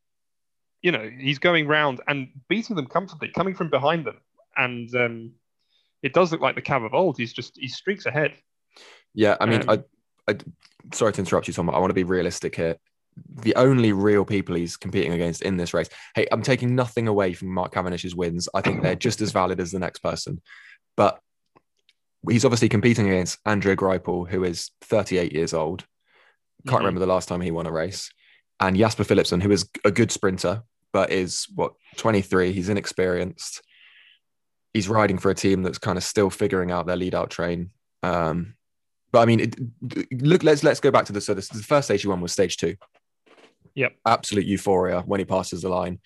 you 0.81 0.93
know, 0.93 1.09
he's 1.19 1.37
going 1.37 1.67
round 1.67 1.99
and 2.07 2.29
beating 2.47 2.77
them 2.77 2.87
comfortably, 2.87 3.29
coming 3.35 3.55
from 3.55 3.69
behind 3.69 4.05
them. 4.05 4.21
And 4.55 4.93
um, 4.95 5.31
it 6.01 6.13
does 6.13 6.31
look 6.31 6.39
like 6.39 6.55
the 6.55 6.61
Cav 6.61 6.85
of 6.85 6.93
old. 6.93 7.17
He's 7.17 7.33
just 7.33 7.57
he 7.57 7.67
streaks 7.67 8.05
ahead. 8.05 8.33
Yeah, 9.13 9.35
I 9.39 9.45
mean, 9.45 9.61
Um, 9.67 9.83
I, 10.27 10.31
I, 10.31 10.37
sorry 10.93 11.13
to 11.13 11.19
interrupt 11.21 11.47
you, 11.47 11.53
Tom. 11.53 11.65
but 11.67 11.73
I 11.75 11.79
want 11.79 11.89
to 11.89 11.95
be 11.95 12.03
realistic 12.03 12.55
here. 12.55 12.77
The 13.41 13.55
only 13.55 13.91
real 13.91 14.23
people 14.23 14.55
he's 14.55 14.77
competing 14.77 15.11
against 15.13 15.41
in 15.41 15.57
this 15.57 15.73
race. 15.73 15.89
Hey, 16.15 16.27
I'm 16.31 16.41
taking 16.41 16.75
nothing 16.75 17.07
away 17.07 17.33
from 17.33 17.49
Mark 17.49 17.73
Cavendish's 17.73 18.15
wins. 18.15 18.47
I 18.53 18.61
think 18.61 18.81
they're 18.81 18.95
just 18.95 19.19
as 19.21 19.31
valid 19.31 19.59
as 19.59 19.71
the 19.71 19.79
next 19.79 19.99
person, 19.99 20.41
but 20.95 21.19
he's 22.29 22.45
obviously 22.45 22.69
competing 22.69 23.07
against 23.09 23.39
Andre 23.45 23.75
Greipel, 23.75 24.29
who 24.29 24.43
is 24.43 24.71
38 24.81 25.33
years 25.33 25.53
old. 25.53 25.85
Can't 26.67 26.77
Mhm. 26.77 26.85
remember 26.85 26.99
the 26.99 27.07
last 27.07 27.27
time 27.27 27.41
he 27.41 27.51
won 27.51 27.65
a 27.65 27.71
race, 27.71 28.11
and 28.59 28.77
Jasper 28.77 29.03
Philipsen, 29.03 29.41
who 29.41 29.51
is 29.51 29.67
a 29.83 29.91
good 29.91 30.11
sprinter, 30.11 30.63
but 30.93 31.11
is 31.11 31.47
what 31.55 31.73
23. 31.97 32.51
He's 32.53 32.69
inexperienced. 32.69 33.61
He's 34.73 34.87
riding 34.89 35.17
for 35.17 35.29
a 35.31 35.35
team 35.35 35.63
that's 35.63 35.77
kind 35.77 35.97
of 35.97 36.03
still 36.03 36.29
figuring 36.29 36.71
out 36.71 36.85
their 36.85 36.95
lead 36.95 37.15
out 37.15 37.31
train. 37.31 37.71
Um, 38.03 38.55
but 39.11 39.19
I 39.19 39.25
mean, 39.25 39.39
it, 39.39 39.55
look, 40.21 40.43
let's 40.43 40.63
let's 40.63 40.79
go 40.79 40.91
back 40.91 41.05
to 41.05 41.13
the 41.13 41.21
so 41.21 41.33
this, 41.33 41.47
the 41.49 41.63
first 41.63 41.87
stage 41.87 42.01
he 42.01 42.07
won 42.07 42.21
was 42.21 42.31
stage 42.31 42.57
two. 42.57 42.75
Yep. 43.75 43.95
absolute 44.05 44.45
euphoria 44.45 45.01
when 45.01 45.19
he 45.19 45.25
passes 45.25 45.61
the 45.61 45.69
line. 45.69 45.99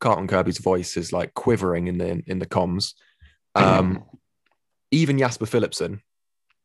Carlton 0.00 0.28
Kirby's 0.28 0.58
voice 0.58 0.96
is 0.96 1.12
like 1.12 1.34
quivering 1.34 1.88
in 1.88 1.98
the 1.98 2.22
in 2.26 2.38
the 2.38 2.46
comms. 2.46 2.94
Um, 3.54 4.04
even 4.90 5.18
Jasper 5.18 5.44
Philipsen, 5.46 6.00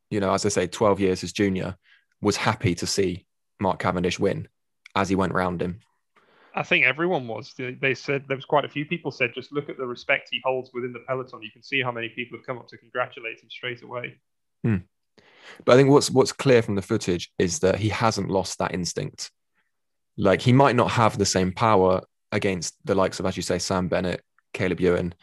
you 0.09 0.19
know, 0.19 0.33
as 0.33 0.45
I 0.45 0.49
say, 0.49 0.67
12 0.67 0.99
years 0.99 1.21
his 1.21 1.33
junior, 1.33 1.75
was 2.21 2.37
happy 2.37 2.75
to 2.75 2.85
see 2.87 3.25
Mark 3.59 3.79
Cavendish 3.79 4.19
win 4.19 4.47
as 4.95 5.09
he 5.09 5.15
went 5.15 5.33
round 5.33 5.61
him. 5.61 5.79
I 6.55 6.61
think 6.63 6.85
everyone 6.85 7.27
was. 7.27 7.53
They- 7.57 7.73
They 7.73 7.95
said 7.95 8.25
there 8.27 8.37
was 8.37 8.45
quite 8.45 8.63
a 8.63 8.69
few 8.69 8.85
people 8.85 9.11
said 9.11 9.33
just 9.33 9.51
look 9.51 9.69
at 9.69 9.77
the 9.77 9.87
respect 9.87 10.29
he 10.31 10.39
holds 10.45 10.69
within 10.73 10.93
the 10.93 10.99
peloton. 11.07 11.41
You 11.41 11.51
can 11.51 11.63
see 11.63 11.81
how 11.81 11.91
many 11.91 12.09
people 12.09 12.37
have 12.37 12.45
come 12.45 12.59
up 12.59 12.67
to 12.69 12.77
congratulate 12.77 13.41
him 13.41 13.49
straight 13.49 13.81
away. 13.81 14.15
But 15.65 15.73
I 15.73 15.75
think 15.77 15.89
what's 15.89 16.09
what's 16.11 16.31
clear 16.31 16.61
from 16.61 16.75
the 16.75 16.81
footage 16.81 17.31
is 17.37 17.59
that 17.59 17.77
he 17.79 17.89
hasn't 17.89 18.29
lost 18.29 18.59
that 18.59 18.73
instinct. 18.73 19.31
Like 20.17 20.41
he 20.41 20.53
might 20.53 20.75
not 20.75 20.91
have 20.91 21.17
the 21.17 21.25
same 21.25 21.51
power 21.51 22.01
against 22.31 22.75
the 22.85 22.95
likes 22.95 23.19
of, 23.19 23.25
as 23.25 23.37
you 23.37 23.43
say, 23.43 23.59
Sam 23.59 23.87
Bennett, 23.87 24.21
Caleb 24.53 24.79
Ewan, 24.79 25.13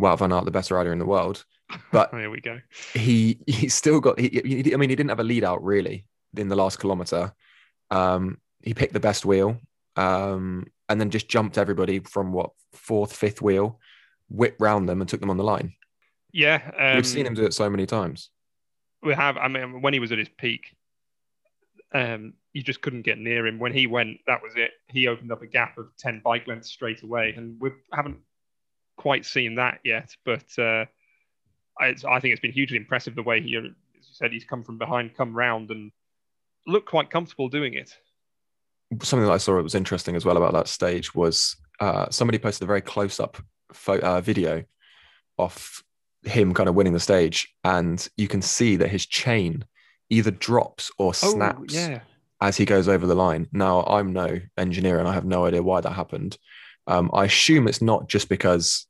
Wout 0.00 0.18
van 0.18 0.32
Aert, 0.32 0.44
the 0.44 0.50
best 0.50 0.70
rider 0.70 0.92
in 0.92 0.98
the 0.98 1.06
world. 1.06 1.44
But 1.92 2.10
There 2.12 2.30
we 2.30 2.40
go. 2.40 2.60
he 2.94 3.40
he 3.46 3.68
still 3.68 4.00
got. 4.00 4.18
He, 4.18 4.28
he, 4.44 4.74
I 4.74 4.76
mean, 4.76 4.90
he 4.90 4.96
didn't 4.96 5.10
have 5.10 5.20
a 5.20 5.24
lead 5.24 5.44
out 5.44 5.62
really 5.62 6.04
in 6.36 6.48
the 6.48 6.56
last 6.56 6.78
kilometer. 6.78 7.32
Um, 7.90 8.38
he 8.62 8.74
picked 8.74 8.92
the 8.92 9.00
best 9.00 9.24
wheel, 9.24 9.58
um, 9.96 10.66
and 10.88 11.00
then 11.00 11.10
just 11.10 11.28
jumped 11.28 11.58
everybody 11.58 12.00
from 12.00 12.32
what 12.32 12.50
fourth, 12.72 13.14
fifth 13.14 13.40
wheel, 13.42 13.80
whipped 14.28 14.60
round 14.60 14.88
them 14.88 15.00
and 15.00 15.08
took 15.08 15.20
them 15.20 15.30
on 15.30 15.36
the 15.36 15.44
line. 15.44 15.74
Yeah, 16.32 16.70
um, 16.78 16.96
We've 16.96 17.06
seen 17.06 17.26
him 17.26 17.34
do 17.34 17.44
it 17.44 17.54
so 17.54 17.70
many 17.70 17.86
times. 17.86 18.30
We 19.02 19.14
have. 19.14 19.36
I 19.36 19.48
mean, 19.48 19.82
when 19.82 19.92
he 19.92 20.00
was 20.00 20.12
at 20.12 20.18
his 20.18 20.28
peak, 20.28 20.74
um, 21.94 22.34
you 22.52 22.62
just 22.62 22.80
couldn't 22.82 23.02
get 23.02 23.18
near 23.18 23.46
him. 23.46 23.58
When 23.58 23.72
he 23.72 23.86
went, 23.86 24.18
that 24.26 24.42
was 24.42 24.52
it. 24.56 24.72
He 24.88 25.06
opened 25.06 25.32
up 25.32 25.42
a 25.42 25.46
gap 25.46 25.78
of 25.78 25.88
ten 25.96 26.20
bike 26.24 26.46
lengths 26.46 26.70
straight 26.70 27.02
away, 27.02 27.34
and 27.36 27.60
we 27.60 27.70
haven't 27.92 28.18
quite 28.96 29.24
seen 29.24 29.54
that 29.56 29.80
yet. 29.84 30.14
But 30.24 30.46
uh, 30.58 30.84
I, 31.78 31.94
I 32.08 32.20
think 32.20 32.32
it's 32.32 32.40
been 32.40 32.52
hugely 32.52 32.76
impressive 32.76 33.14
the 33.14 33.22
way 33.22 33.40
he, 33.40 33.56
as 33.56 33.64
you 33.64 33.74
said, 34.00 34.32
he's 34.32 34.44
come 34.44 34.64
from 34.64 34.78
behind, 34.78 35.16
come 35.16 35.34
round, 35.34 35.70
and 35.70 35.92
looked 36.66 36.88
quite 36.88 37.10
comfortable 37.10 37.48
doing 37.48 37.74
it. 37.74 37.96
Something 39.02 39.26
that 39.26 39.32
I 39.32 39.38
saw 39.38 39.56
that 39.56 39.62
was 39.62 39.74
interesting 39.74 40.16
as 40.16 40.24
well 40.24 40.36
about 40.36 40.54
that 40.54 40.68
stage 40.68 41.14
was 41.14 41.56
uh, 41.80 42.06
somebody 42.10 42.38
posted 42.38 42.64
a 42.64 42.66
very 42.66 42.80
close 42.80 43.20
up 43.20 43.36
pho- 43.72 44.00
uh, 44.00 44.20
video 44.20 44.64
of 45.38 45.84
him 46.24 46.54
kind 46.54 46.68
of 46.68 46.74
winning 46.74 46.92
the 46.92 47.00
stage, 47.00 47.52
and 47.64 48.06
you 48.16 48.28
can 48.28 48.42
see 48.42 48.76
that 48.76 48.88
his 48.88 49.06
chain 49.06 49.64
either 50.10 50.30
drops 50.30 50.90
or 50.98 51.12
snaps 51.14 51.74
Oh, 51.76 51.90
yeah. 51.90 52.00
as 52.40 52.56
he 52.56 52.64
goes 52.64 52.88
over 52.88 53.06
the 53.06 53.14
line. 53.14 53.46
Now, 53.52 53.82
I'm 53.84 54.12
no 54.12 54.40
engineer 54.56 54.98
and 54.98 55.06
I 55.08 55.12
have 55.12 55.24
no 55.24 55.44
idea 55.44 55.62
why 55.62 55.80
that 55.80 55.92
happened. 55.92 56.38
Um, 56.86 57.10
I 57.12 57.24
assume 57.26 57.68
it's 57.68 57.82
not 57.82 58.08
just 58.08 58.28
because 58.28 58.86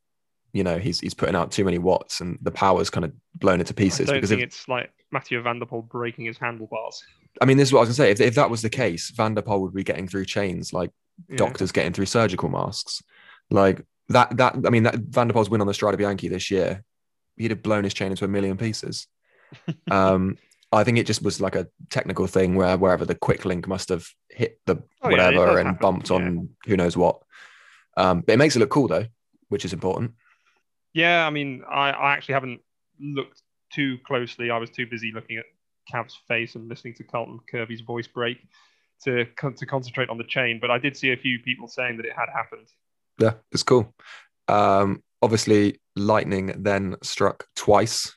you 0.54 0.62
know 0.64 0.78
he's 0.78 1.00
he's 1.00 1.14
putting 1.14 1.34
out 1.34 1.50
too 1.52 1.64
many 1.64 1.76
watts 1.78 2.20
and 2.20 2.38
the 2.40 2.50
power's 2.50 2.88
kind 2.88 3.04
of 3.04 3.12
blown 3.34 3.60
into 3.60 3.74
I 3.74 3.76
pieces. 3.76 4.06
don't 4.06 4.16
Because 4.16 4.30
think 4.30 4.40
if, 4.42 4.46
it's 4.48 4.68
like 4.68 4.90
Mathieu 5.10 5.42
Van 5.42 5.58
Der 5.58 5.66
Poel 5.66 5.86
breaking 5.88 6.24
his 6.26 6.38
handlebars. 6.38 7.02
I 7.42 7.44
mean, 7.44 7.56
this 7.58 7.68
is 7.68 7.72
what 7.72 7.80
I 7.80 7.82
was 7.82 7.88
gonna 7.98 8.06
say. 8.06 8.10
If, 8.12 8.20
if 8.20 8.34
that 8.36 8.48
was 8.50 8.62
the 8.62 8.70
case, 8.70 9.10
Van 9.10 9.34
der 9.34 9.42
Poel 9.42 9.60
would 9.60 9.74
be 9.74 9.84
getting 9.84 10.08
through 10.08 10.24
chains 10.24 10.72
like 10.72 10.90
Yeah. 11.28 11.36
doctors 11.36 11.72
getting 11.72 11.92
through 11.92 12.06
surgical 12.06 12.48
masks. 12.48 13.02
Like 13.50 13.82
that. 14.08 14.36
That 14.36 14.54
I 14.64 14.70
mean, 14.70 14.84
that 14.84 14.94
Van 14.96 15.26
der 15.28 15.34
Poel's 15.34 15.50
win 15.50 15.60
on 15.60 15.66
the 15.66 15.74
Strada 15.74 15.98
Bianche 15.98 16.30
this 16.30 16.50
year, 16.50 16.84
he'd 17.38 17.50
have 17.50 17.62
blown 17.62 17.84
his 17.84 17.94
chain 17.94 18.10
into 18.10 18.24
a 18.24 18.28
million 18.28 18.56
pieces. 18.56 19.06
um, 19.90 20.36
I 20.70 20.84
think 20.84 20.98
it 20.98 21.06
just 21.06 21.22
was 21.22 21.40
like 21.40 21.56
a 21.56 21.68
technical 21.90 22.26
thing 22.26 22.54
where 22.54 22.76
wherever 22.76 23.04
the 23.04 23.14
quick 23.14 23.44
link 23.44 23.66
must 23.66 23.88
have 23.88 24.06
hit 24.28 24.60
the 24.66 24.82
Oh, 25.02 25.10
whatever 25.10 25.46
does 25.46 25.56
and 25.58 25.68
happen, 25.68 25.80
bumped 25.80 26.10
yeah. 26.10 26.16
on 26.16 26.50
who 26.66 26.76
knows 26.76 26.96
what. 26.96 27.22
Um, 27.96 28.20
but 28.20 28.34
it 28.34 28.38
makes 28.38 28.54
it 28.54 28.58
look 28.58 28.70
cool 28.70 28.88
though, 28.88 29.06
which 29.48 29.64
is 29.64 29.72
important. 29.72 30.12
Yeah, 30.92 31.26
I 31.26 31.30
mean, 31.30 31.62
I, 31.68 31.90
I 31.90 32.12
actually 32.12 32.34
haven't 32.34 32.60
looked 33.00 33.42
too 33.72 33.98
closely. 34.06 34.50
I 34.50 34.58
was 34.58 34.70
too 34.70 34.86
busy 34.86 35.12
looking 35.14 35.38
at 35.38 35.44
Cav's 35.90 36.18
face 36.28 36.54
and 36.54 36.68
listening 36.68 36.94
to 36.94 37.04
Carlton 37.04 37.40
Kirby's 37.50 37.80
voice 37.80 38.06
break 38.06 38.38
to 39.04 39.26
con- 39.36 39.54
to 39.54 39.66
concentrate 39.66 40.10
on 40.10 40.18
the 40.18 40.24
chain. 40.24 40.58
But 40.60 40.70
I 40.70 40.78
did 40.78 40.96
see 40.96 41.12
a 41.12 41.16
few 41.16 41.38
people 41.40 41.68
saying 41.68 41.96
that 41.96 42.06
it 42.06 42.12
had 42.12 42.28
happened. 42.34 42.68
Yeah, 43.18 43.34
it's 43.52 43.62
cool. 43.62 43.94
Um, 44.48 45.02
obviously, 45.22 45.80
lightning 45.96 46.54
then 46.58 46.96
struck 47.02 47.46
twice. 47.56 48.16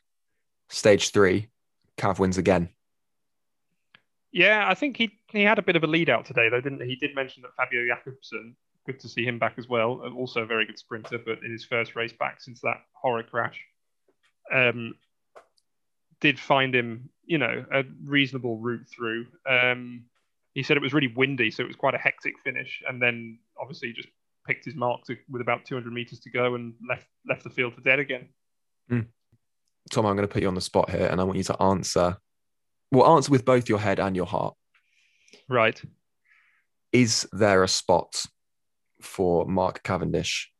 Stage 0.69 1.11
three, 1.11 1.49
Cav 1.97 2.19
wins 2.19 2.37
again. 2.37 2.69
Yeah, 4.31 4.65
I 4.67 4.75
think 4.75 4.95
he 4.95 5.11
he 5.31 5.43
had 5.43 5.59
a 5.59 5.61
bit 5.61 5.75
of 5.75 5.83
a 5.83 5.87
lead 5.87 6.09
out 6.09 6.25
today, 6.25 6.47
though, 6.49 6.61
didn't 6.61 6.81
he? 6.81 6.89
He 6.89 6.95
did 6.95 7.15
mention 7.15 7.41
that 7.41 7.55
Fabio 7.57 7.85
Jakobsen, 7.85 8.55
good 8.85 8.99
to 9.01 9.09
see 9.09 9.25
him 9.25 9.39
back 9.39 9.55
as 9.57 9.67
well, 9.67 10.01
also 10.15 10.43
a 10.43 10.45
very 10.45 10.65
good 10.65 10.79
sprinter, 10.79 11.17
but 11.17 11.39
in 11.43 11.51
his 11.51 11.65
first 11.65 11.95
race 11.95 12.13
back 12.13 12.41
since 12.41 12.61
that 12.61 12.77
horror 12.93 13.23
crash, 13.23 13.59
um, 14.53 14.93
did 16.21 16.39
find 16.39 16.73
him, 16.73 17.09
you 17.25 17.37
know, 17.37 17.65
a 17.73 17.83
reasonable 18.05 18.57
route 18.57 18.87
through. 18.87 19.27
Um, 19.49 20.05
he 20.53 20.63
said 20.63 20.77
it 20.77 20.83
was 20.83 20.93
really 20.93 21.13
windy, 21.13 21.51
so 21.51 21.63
it 21.63 21.67
was 21.67 21.75
quite 21.75 21.95
a 21.95 21.99
hectic 21.99 22.33
finish, 22.43 22.81
and 22.87 23.01
then 23.01 23.39
obviously 23.59 23.91
just 23.93 24.09
picked 24.45 24.65
his 24.65 24.75
mark 24.75 25.03
to, 25.05 25.15
with 25.29 25.41
about 25.41 25.65
200 25.65 25.91
meters 25.93 26.19
to 26.21 26.29
go 26.31 26.55
and 26.55 26.73
left 26.87 27.07
left 27.27 27.43
the 27.43 27.49
field 27.49 27.73
for 27.75 27.81
dead 27.81 27.99
again. 27.99 28.29
Tom, 29.89 30.05
I'm 30.05 30.15
going 30.15 30.27
to 30.27 30.31
put 30.31 30.41
you 30.43 30.47
on 30.47 30.53
the 30.55 30.61
spot 30.61 30.89
here, 30.91 31.07
and 31.07 31.19
I 31.19 31.23
want 31.23 31.37
you 31.37 31.43
to 31.45 31.61
answer. 31.61 32.17
Well, 32.91 33.15
answer 33.15 33.31
with 33.31 33.45
both 33.45 33.67
your 33.67 33.79
head 33.79 33.99
and 33.99 34.15
your 34.15 34.25
heart. 34.27 34.55
Right. 35.49 35.81
Is 36.91 37.27
there 37.31 37.63
a 37.63 37.67
spot 37.67 38.25
for 39.01 39.45
Mark 39.45 39.81
Cavendish 39.83 40.51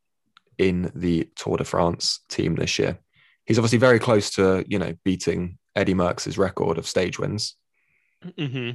in 0.58 0.92
the 0.96 1.30
Tour 1.36 1.58
de 1.58 1.64
France 1.64 2.22
team 2.30 2.56
this 2.56 2.80
year? 2.80 2.98
He's 3.46 3.60
obviously 3.60 3.78
very 3.80 4.00
close 4.00 4.32
to, 4.32 4.66
you 4.68 4.80
know, 4.80 4.94
beating 5.04 5.58
Eddy 5.76 5.94
Merckx's 5.94 6.38
record 6.38 6.78
of 6.78 6.88
stage 6.88 7.20
wins. 7.20 7.56
hmm 8.38 8.72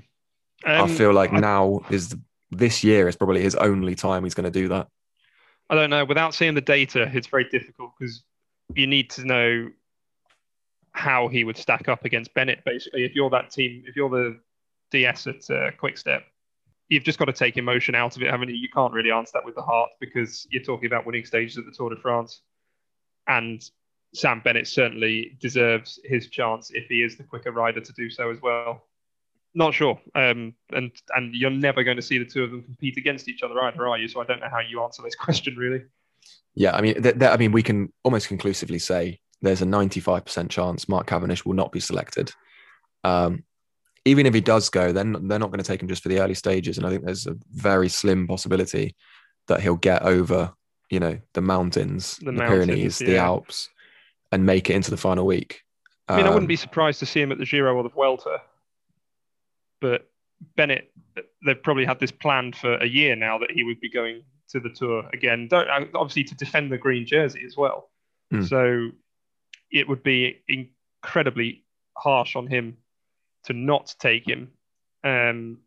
I 0.65 0.87
feel 0.89 1.13
like 1.13 1.33
I- 1.33 1.41
now 1.41 1.81
is 1.91 2.11
the, 2.11 2.21
this 2.51 2.85
year 2.85 3.09
is 3.09 3.17
probably 3.17 3.43
his 3.43 3.55
only 3.55 3.95
time 3.95 4.25
he's 4.25 4.35
going 4.35 4.51
to 4.51 4.51
do 4.51 4.69
that. 4.69 4.89
I 5.69 5.75
don't 5.75 5.91
know. 5.91 6.05
Without 6.05 6.35
seeing 6.35 6.55
the 6.55 6.61
data, 6.61 7.11
it's 7.13 7.27
very 7.27 7.49
difficult 7.49 7.93
because 7.99 8.23
you 8.75 8.87
need 8.87 9.11
to 9.11 9.25
know 9.25 9.71
how 10.93 11.29
he 11.29 11.45
would 11.45 11.57
stack 11.57 11.89
up 11.89 12.05
against 12.05 12.33
Bennett. 12.35 12.65
Basically, 12.65 13.05
if 13.05 13.15
you're 13.15 13.31
that 13.31 13.51
team, 13.51 13.83
if 13.87 13.97
you're 13.97 14.11
the 14.11 14.41
DS 14.91 15.27
at 15.27 15.51
uh, 15.51 15.71
Quick 15.79 15.99
Step, 15.99 16.25
you've 16.89 17.05
just 17.05 17.19
got 17.19 17.27
to 17.27 17.33
take 17.33 17.57
emotion 17.57 17.95
out 17.95 18.17
of 18.17 18.23
it, 18.23 18.31
haven't 18.31 18.49
you? 18.49 18.55
You 18.55 18.69
can't 18.69 18.93
really 18.93 19.11
answer 19.11 19.33
that 19.35 19.45
with 19.45 19.57
the 19.57 19.63
heart 19.63 19.91
because 20.01 20.47
you're 20.51 20.63
talking 20.63 20.87
about 20.87 21.05
winning 21.05 21.25
stages 21.25 21.59
at 21.59 21.65
the 21.65 21.73
Tour 21.73 21.91
de 21.91 22.01
France, 22.01 22.41
and 23.27 23.63
Sam 24.15 24.41
Bennett 24.43 24.69
certainly 24.69 25.37
deserves 25.41 25.99
his 26.05 26.29
chance 26.29 26.71
if 26.71 26.87
he 26.89 27.03
is 27.03 27.17
the 27.17 27.25
quicker 27.25 27.53
rider 27.53 27.81
to 27.81 27.93
do 27.93 28.09
so 28.09 28.31
as 28.31 28.41
well. 28.41 28.85
Not 29.57 29.73
sure, 29.73 29.99
um, 30.15 30.53
and 30.75 30.93
and 31.17 31.35
you're 31.35 31.49
never 31.51 31.83
going 31.83 31.97
to 31.97 32.03
see 32.03 32.19
the 32.19 32.27
two 32.27 32.45
of 32.45 32.51
them 32.51 32.63
compete 32.63 32.99
against 32.99 33.27
each 33.27 33.43
other 33.43 33.59
either, 33.63 33.89
are 33.89 33.97
you? 33.97 34.07
So 34.07 34.21
I 34.21 34.25
don't 34.25 34.39
know 34.41 34.51
how 34.51 34.61
you 34.61 34.83
answer 34.83 35.03
this 35.03 35.15
question 35.27 35.57
really. 35.57 35.83
Yeah, 36.55 36.77
I 36.77 36.83
mean, 36.83 37.03
th- 37.03 37.19
th- 37.19 37.31
I 37.31 37.39
mean, 37.39 37.53
we 37.53 37.63
can 37.63 37.91
almost 38.05 38.29
conclusively 38.29 38.79
say 38.79 39.19
there's 39.41 39.63
a 39.63 39.67
95% 39.67 40.51
chance 40.51 40.89
Mark 40.91 41.07
Cavendish 41.07 41.45
will 41.47 41.55
not 41.55 41.73
be 41.73 41.81
selected. 41.81 42.33
Um, 43.03 43.45
even 44.05 44.27
if 44.27 44.35
he 44.35 44.41
does 44.43 44.69
go, 44.69 44.93
then 44.93 45.13
they're 45.27 45.39
not 45.39 45.51
going 45.51 45.59
to 45.63 45.65
take 45.65 45.81
him 45.83 45.89
just 45.89 46.03
for 46.03 46.11
the 46.11 46.21
early 46.21 46.35
stages, 46.35 46.77
and 46.77 46.87
I 46.87 46.91
think 46.91 47.05
there's 47.05 47.27
a 47.27 47.37
very 47.53 47.89
slim 47.89 48.27
possibility 48.27 48.95
that 49.49 49.61
he'll 49.63 49.77
get 49.77 50.03
over, 50.03 50.53
you 50.91 51.01
know, 51.01 51.19
the 51.33 51.41
mountains, 51.41 52.17
The 52.19 52.27
the, 52.27 52.33
mountains, 52.33 52.67
Pyrenees, 52.67 52.99
the. 52.99 53.17
Alps, 53.17 53.71
and 54.33 54.45
make 54.45 54.69
it 54.69 54.75
into 54.77 54.91
the 54.91 54.97
final 54.99 55.25
week. 55.25 55.63
I 56.09 56.17
mean, 56.19 56.27
I 56.27 56.29
wouldn't 56.29 56.45
Um, 56.45 56.47
be 56.47 56.57
surprised 56.57 56.99
to 57.01 57.07
see 57.07 57.23
him 57.23 57.33
at 57.33 57.39
the 57.39 57.47
Giro 57.47 57.75
or 57.75 57.83
the 57.83 57.89
Vuelta, 57.89 58.43
but 59.87 60.11
Bennett, 60.57 60.91
they've 61.45 61.63
probably 61.63 61.85
had 61.85 62.01
this 62.01 62.11
planned 62.11 62.57
for 62.57 62.75
a 62.79 62.87
year 62.87 63.15
now 63.15 63.39
that 63.39 63.53
he 63.53 63.63
would 63.63 63.81
be 63.81 63.89
going 63.89 64.23
to 64.49 64.59
the 64.59 64.69
Tour 64.69 65.09
again. 65.13 65.47
Don't, 65.49 65.69
uh, 65.69 65.85
obviously, 65.95 66.25
to 66.25 66.35
defend 66.35 66.73
the 66.73 66.79
green 66.79 67.07
jersey 67.07 67.43
as 67.47 67.57
well. 67.57 67.91
Hmm. 68.33 68.43
So 68.43 68.89
it 69.71 69.89
would 69.89 70.03
be 70.03 70.43
incredibly 70.49 71.65
harsh 71.97 72.35
on 72.35 72.49
him 72.49 72.79
to 73.45 73.53
not 73.53 73.95
take 74.01 74.29
him. 74.29 74.51
Um, 75.05 75.59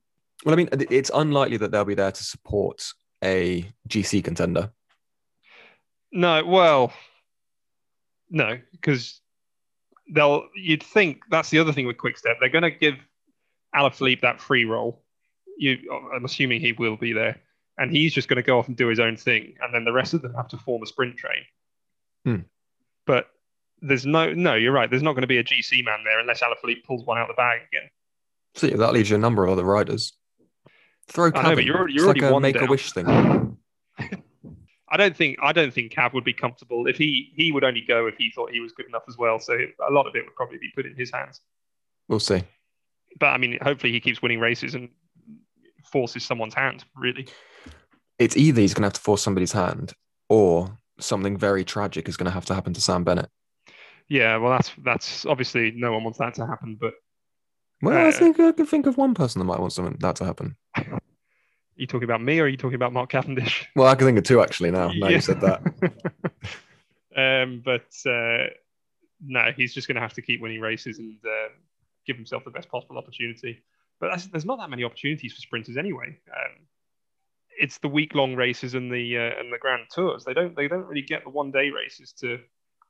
Well, 0.43 0.53
I 0.53 0.57
mean, 0.57 0.67
it's 0.73 1.11
unlikely 1.13 1.55
that 1.57 1.71
they'll 1.71 1.85
be 1.85 1.95
there 1.95 2.11
to 2.11 2.23
support 2.23 2.83
a 3.23 3.65
GC 3.87 4.21
contender. 4.25 4.71
No, 6.11 6.43
well, 6.43 6.91
no, 8.29 8.59
because 8.71 9.21
they'll. 10.13 10.43
You'd 10.55 10.83
think 10.83 11.21
that's 11.29 11.51
the 11.51 11.59
other 11.59 11.71
thing 11.71 11.87
with 11.87 11.97
Quickstep. 11.97 12.37
They're 12.39 12.49
going 12.49 12.63
to 12.63 12.71
give 12.71 12.95
Alaphilippe 13.75 14.21
that 14.21 14.39
free 14.41 14.65
roll. 14.65 15.03
You, 15.57 15.77
I'm 16.15 16.23
assuming 16.25 16.61
he 16.61 16.71
will 16.73 16.95
be 16.97 17.13
there, 17.13 17.37
and 17.77 17.91
he's 17.91 18.13
just 18.13 18.27
going 18.27 18.37
to 18.37 18.43
go 18.43 18.59
off 18.59 18.67
and 18.67 18.77
do 18.77 18.87
his 18.87 18.99
own 18.99 19.17
thing, 19.17 19.55
and 19.61 19.73
then 19.73 19.83
the 19.83 19.91
rest 19.91 20.13
of 20.13 20.21
them 20.21 20.33
have 20.35 20.47
to 20.49 20.57
form 20.57 20.81
a 20.83 20.85
sprint 20.85 21.17
train. 21.17 21.43
Hmm. 22.25 22.41
But 23.05 23.27
there's 23.81 24.05
no, 24.05 24.33
no, 24.33 24.55
you're 24.55 24.71
right. 24.71 24.89
There's 24.89 25.03
not 25.03 25.13
going 25.13 25.21
to 25.23 25.27
be 25.27 25.37
a 25.37 25.43
GC 25.43 25.83
man 25.83 25.99
there 26.05 26.19
unless 26.19 26.41
Alaphilippe 26.41 26.83
pulls 26.85 27.05
one 27.05 27.17
out 27.17 27.29
of 27.29 27.35
the 27.35 27.39
bag 27.39 27.61
again. 27.71 27.89
So 28.55 28.67
yeah, 28.67 28.77
that 28.77 28.93
leaves 28.93 29.09
you 29.09 29.15
a 29.15 29.19
number 29.19 29.43
of 29.43 29.51
other 29.51 29.63
riders. 29.63 30.13
Throw 31.07 31.25
I 31.27 31.29
know, 31.29 31.49
Cav 31.49 31.55
but 31.55 31.65
you're- 31.65 31.91
you're 31.91 32.05
already 32.05 32.21
like 32.21 32.29
a 32.29 32.33
one 32.33 32.41
make-a-wish 32.41 32.91
thing. 32.93 33.07
I 34.91 34.97
don't 34.97 35.15
think 35.15 35.37
I 35.41 35.51
don't 35.53 35.73
think 35.73 35.91
Cav 35.93 36.13
would 36.13 36.23
be 36.23 36.33
comfortable 36.33 36.87
if 36.87 36.97
he 36.97 37.31
he 37.35 37.51
would 37.51 37.63
only 37.63 37.81
go 37.81 38.07
if 38.07 38.15
he 38.17 38.31
thought 38.33 38.51
he 38.51 38.59
was 38.59 38.71
good 38.73 38.87
enough 38.87 39.03
as 39.07 39.17
well. 39.17 39.39
So 39.39 39.53
a 39.87 39.91
lot 39.91 40.07
of 40.07 40.15
it 40.15 40.25
would 40.25 40.35
probably 40.35 40.57
be 40.57 40.71
put 40.75 40.85
in 40.87 40.95
his 40.95 41.11
hands. 41.11 41.41
We'll 42.07 42.19
see. 42.19 42.41
But 43.19 43.27
I 43.27 43.37
mean, 43.37 43.57
hopefully 43.61 43.93
he 43.93 43.99
keeps 43.99 44.21
winning 44.21 44.39
races 44.39 44.75
and 44.75 44.89
forces 45.91 46.23
someone's 46.23 46.53
hand. 46.53 46.83
Really, 46.95 47.27
It's 48.19 48.35
either 48.37 48.61
he's 48.61 48.73
going 48.73 48.83
to 48.83 48.87
have 48.87 48.93
to 48.93 49.01
force 49.01 49.21
somebody's 49.21 49.51
hand, 49.51 49.93
or 50.27 50.77
something 50.99 51.37
very 51.37 51.63
tragic 51.63 52.09
is 52.09 52.17
going 52.17 52.25
to 52.25 52.31
have 52.31 52.45
to 52.45 52.53
happen 52.53 52.73
to 52.73 52.81
Sam 52.81 53.03
Bennett. 53.03 53.29
yeah. 54.09 54.37
Well, 54.37 54.51
that's 54.51 54.71
that's 54.83 55.25
obviously 55.25 55.71
no 55.71 55.93
one 55.93 56.03
wants 56.03 56.19
that 56.19 56.33
to 56.35 56.45
happen. 56.45 56.77
But 56.79 56.93
Well, 57.81 57.97
I 57.97 58.09
Uh, 58.09 58.11
think 58.11 58.39
I 58.39 58.51
can 58.51 58.65
think 58.65 58.85
of 58.85 58.97
one 58.97 59.13
person 59.13 59.39
that 59.39 59.45
might 59.45 59.59
want 59.59 59.73
something 59.73 59.97
that 59.99 60.15
to 60.17 60.25
happen. 60.25 60.55
are 60.77 60.99
you 61.77 61.87
talking 61.87 62.03
about 62.03 62.21
me 62.21 62.39
or 62.39 62.43
are 62.43 62.47
you 62.49 62.57
talking 62.57 62.75
about 62.75 62.91
Mark 62.93 63.09
Cavendish? 63.09 63.67
Well, 63.75 63.87
I 63.87 63.95
can 63.95 64.05
think 64.07 64.17
of 64.17 64.25
two 64.25 64.41
actually 64.41 64.71
now. 64.71 64.87
Now 64.89 65.07
Yeah. 65.07 65.15
you 65.15 65.21
said 65.21 65.39
that. 65.41 65.61
um, 67.15 67.61
but 67.63 67.87
uh, 68.09 68.47
no, 69.25 69.51
he's 69.55 69.73
just 69.73 69.87
going 69.87 69.95
to 69.95 70.01
have 70.01 70.13
to 70.13 70.21
keep 70.21 70.41
winning 70.41 70.59
races 70.61 70.99
and 70.99 71.17
uh, 71.25 71.49
give 72.09 72.17
himself 72.17 72.43
the 72.43 72.51
best 72.51 72.69
possible 72.69 72.97
opportunity. 72.97 73.61
But 73.99 74.25
there's 74.31 74.45
not 74.45 74.57
that 74.59 74.69
many 74.69 74.83
opportunities 74.83 75.33
for 75.33 75.41
sprinters 75.41 75.77
anyway. 75.77 76.17
Um, 76.27 76.65
it's 77.59 77.77
the 77.77 77.89
week 77.89 78.15
long 78.15 78.35
races 78.35 78.73
and 78.73 78.91
the 78.91 79.17
uh, 79.17 79.39
and 79.39 79.53
the 79.53 79.57
Grand 79.59 79.83
Tours. 79.93 80.23
They 80.23 80.33
don't 80.33 80.55
they 80.55 80.67
don't 80.67 80.85
really 80.85 81.01
get 81.01 81.23
the 81.23 81.29
one 81.29 81.51
day 81.51 81.69
races 81.69 82.13
to 82.21 82.39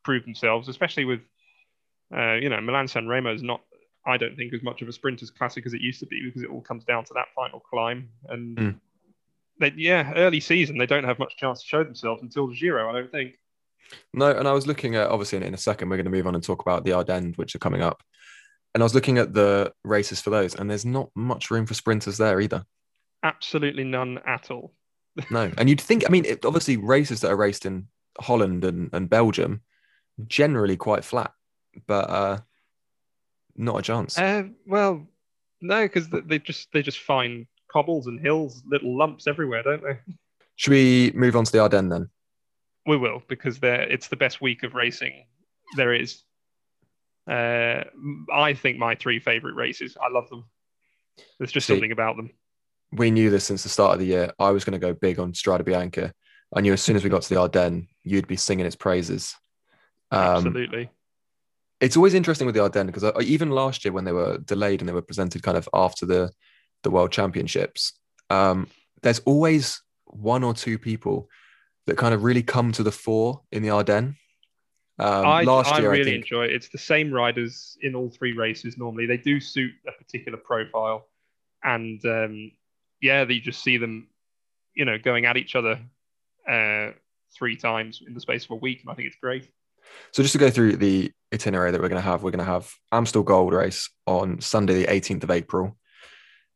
prove 0.03 0.23
themselves, 0.23 0.69
especially 0.69 1.05
with 1.05 1.19
uh, 2.15 2.33
you 2.35 2.49
know 2.49 2.61
Milan 2.61 2.88
San 2.88 3.07
Remo 3.07 3.33
is 3.33 3.43
not 3.43 3.61
I 4.05 4.17
don't 4.17 4.35
think 4.38 4.53
as 4.53 4.63
much 4.63 4.81
of 4.81 4.88
a 4.88 4.93
sprinters 4.93 5.31
classic 5.31 5.65
as 5.65 5.73
it 5.73 5.81
used 5.81 5.99
to 5.99 6.05
be 6.05 6.21
because 6.23 6.43
it 6.43 6.49
all 6.49 6.61
comes 6.61 6.85
down 6.85 7.03
to 7.05 7.13
that 7.15 7.27
final 7.35 7.59
climb 7.59 8.09
and. 8.29 8.57
Mm. 8.57 8.79
They, 9.61 9.73
yeah, 9.75 10.13
early 10.15 10.39
season 10.39 10.77
they 10.77 10.85
don't 10.85 11.03
have 11.03 11.19
much 11.19 11.35
chance 11.35 11.59
to 11.59 11.67
show 11.67 11.83
themselves 11.83 12.21
until 12.21 12.47
the 12.47 12.55
Giro. 12.55 12.89
I 12.89 12.93
don't 12.93 13.11
think. 13.11 13.33
No, 14.13 14.31
and 14.31 14.47
I 14.47 14.53
was 14.53 14.67
looking 14.67 14.95
at 14.95 15.09
obviously 15.09 15.45
in, 15.45 15.53
a 15.53 15.57
second 15.57 15.89
we're 15.89 15.97
going 15.97 16.05
to 16.05 16.11
move 16.11 16.27
on 16.27 16.35
and 16.35 16.41
talk 16.41 16.61
about 16.61 16.85
the 16.85 16.93
Ardennes, 16.93 17.38
which 17.38 17.55
are 17.55 17.59
coming 17.59 17.81
up. 17.81 18.01
And 18.73 18.83
I 18.83 18.85
was 18.85 18.93
looking 18.93 19.17
at 19.17 19.33
the 19.33 19.73
races 19.83 20.21
for 20.21 20.29
those, 20.29 20.55
and 20.55 20.69
there's 20.69 20.85
not 20.85 21.09
much 21.15 21.49
room 21.49 21.65
for 21.65 21.73
sprinters 21.73 22.17
there 22.17 22.39
either. 22.39 22.65
Absolutely 23.23 23.83
none 23.83 24.19
at 24.25 24.51
all. 24.51 24.73
no, 25.31 25.51
and 25.57 25.69
you'd 25.69 25.81
think, 25.81 26.03
I 26.07 26.11
mean, 26.11 26.25
it, 26.25 26.45
obviously 26.45 26.77
races 26.77 27.21
that 27.21 27.31
are 27.31 27.35
raced 27.35 27.65
in 27.65 27.88
Holland 28.19 28.63
and, 28.63 28.89
and 28.93 29.09
Belgium 29.09 29.61
generally 30.27 30.77
quite 30.77 31.03
flat, 31.03 31.31
but 31.88 32.09
uh, 32.09 32.38
not 33.55 33.79
a 33.79 33.81
chance. 33.81 34.17
Uh, 34.17 34.43
well, 34.65 35.07
no, 35.61 35.85
because 35.85 36.09
they 36.09 36.39
just 36.39 36.71
they 36.71 36.81
just 36.81 36.99
find 36.99 37.45
cobbles 37.71 38.07
and 38.07 38.19
hills, 38.19 38.63
little 38.65 38.97
lumps 38.97 39.27
everywhere, 39.27 39.63
don't 39.63 39.83
they? 39.83 39.99
Should 40.55 40.71
we 40.71 41.11
move 41.15 41.35
on 41.35 41.45
to 41.45 41.51
the 41.51 41.59
Ardennes 41.59 41.89
then? 41.89 42.09
We 42.85 42.97
will 42.97 43.21
because 43.27 43.59
it's 43.61 44.07
the 44.07 44.15
best 44.15 44.41
week 44.41 44.63
of 44.63 44.73
racing 44.73 45.25
there 45.75 45.93
is. 45.93 46.23
Uh, 47.29 47.83
I 48.33 48.53
think 48.53 48.77
my 48.77 48.95
three 48.95 49.19
favorite 49.19 49.55
races. 49.55 49.95
I 50.01 50.09
love 50.09 50.29
them. 50.29 50.45
There's 51.38 51.51
just 51.51 51.67
See, 51.67 51.74
something 51.74 51.91
about 51.91 52.15
them. 52.15 52.31
We 52.91 53.12
knew 53.12 53.29
this 53.29 53.45
since 53.45 53.63
the 53.63 53.69
start 53.69 53.93
of 53.93 54.00
the 54.00 54.07
year. 54.07 54.31
I 54.39 54.50
was 54.51 54.63
going 54.63 54.79
to 54.79 54.86
go 54.86 54.93
big 54.93 55.19
on 55.19 55.33
Strada 55.33 55.63
Bianche. 55.63 56.12
I 56.55 56.62
knew 56.62 56.74
as 56.74 56.81
soon 56.81 56.95
as 56.95 57.03
we 57.03 57.09
got 57.09 57.21
to 57.21 57.29
the 57.29 57.39
Ardennes, 57.39 57.88
you'd 58.03 58.27
be 58.27 58.36
singing 58.36 58.65
its 58.65 58.75
praises. 58.75 59.36
Um, 60.12 60.38
Absolutely. 60.38 60.89
It's 61.79 61.95
always 61.95 62.15
interesting 62.15 62.48
with 62.48 62.55
the 62.55 62.63
Ardennes 62.63 62.88
because 62.88 63.03
uh, 63.03 63.13
even 63.21 63.51
last 63.51 63.86
year 63.86 63.91
when 63.91 64.05
they 64.05 64.12
were 64.12 64.39
delayed 64.39 64.81
and 64.81 64.89
they 64.89 64.93
were 64.93 65.01
presented 65.01 65.43
kind 65.43 65.57
of 65.57 65.69
after 65.74 66.05
the 66.05 66.31
the 66.83 66.89
World 66.89 67.12
Championships, 67.12 67.93
um, 68.29 68.67
there's 69.01 69.19
always 69.19 69.81
one 70.05 70.43
or 70.43 70.53
two 70.53 70.79
people 70.79 71.29
that 71.86 71.98
kind 71.98 72.13
of 72.13 72.24
really 72.24 72.43
come 72.43 72.71
to 72.71 72.83
the 72.83 72.91
fore 72.91 73.41
in 73.51 73.63
the 73.63 73.69
Ardennes. 73.69 74.15
Um, 75.00 75.25
I, 75.25 75.44
last 75.44 75.79
year, 75.79 75.89
I 75.89 75.94
really 75.94 76.13
I 76.13 76.15
enjoy 76.15 76.44
it. 76.44 76.51
It's 76.51 76.68
the 76.68 76.77
same 76.77 77.12
riders 77.12 77.77
in 77.82 77.96
all 77.96 78.10
three 78.10 78.34
races 78.34 78.77
normally. 78.77 79.06
They 79.06 79.18
do 79.18 79.39
suit 79.39 79.72
a 79.88 79.91
particular 79.91 80.38
profile, 80.38 81.08
and 81.63 82.03
um, 82.06 82.51
yeah, 83.01 83.24
you 83.24 83.39
just 83.39 83.63
see 83.63 83.77
them, 83.77 84.08
you 84.74 84.84
know, 84.84 84.98
going 84.98 85.25
at 85.25 85.38
each 85.38 85.56
other 85.56 85.79
uh, 86.50 86.91
three 87.34 87.56
times 87.56 88.01
in 88.06 88.13
the 88.13 88.20
space 88.20 88.44
of 88.46 88.51
a 88.51 88.56
week, 88.56 88.82
and 88.82 88.91
I 88.91 88.94
think 88.94 89.08
it's 89.08 89.18
great. 89.22 89.50
So 90.12 90.22
just 90.22 90.34
to 90.34 90.39
go 90.39 90.50
through 90.50 90.75
the 90.75 91.12
itinerary 91.34 91.72
that 91.72 91.79
we're 91.79 91.89
going 91.89 92.01
to 92.01 92.08
have, 92.08 92.22
we're 92.22 92.32
going 92.32 92.46
to 92.46 92.51
have 92.51 92.70
Amstel 92.91 93.24
Gold 93.24 93.53
race 93.53 93.89
on 94.06 94.41
Sunday, 94.41 94.84
the 94.84 94.88
18th 94.91 95.24
of 95.24 95.32
April. 95.32 95.77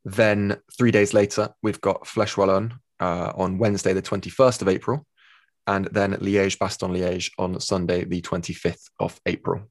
Then 0.04 0.58
three 0.78 0.92
days 0.92 1.14
later, 1.14 1.50
we've 1.64 1.80
got 1.80 2.04
Flèche 2.04 2.36
Wallonne 2.36 2.74
uh, 3.00 3.32
on 3.36 3.58
Wednesday, 3.58 3.94
the 3.94 4.02
21st 4.02 4.62
of 4.62 4.68
April 4.68 5.06
and 5.68 5.86
then 5.92 6.14
Liège 6.14 6.58
Bastogne 6.58 6.98
Liège 6.98 7.32
on 7.38 7.60
Sunday, 7.60 8.04
the 8.04 8.22
25th 8.22 8.90
of 9.00 9.20
April. 9.26 9.62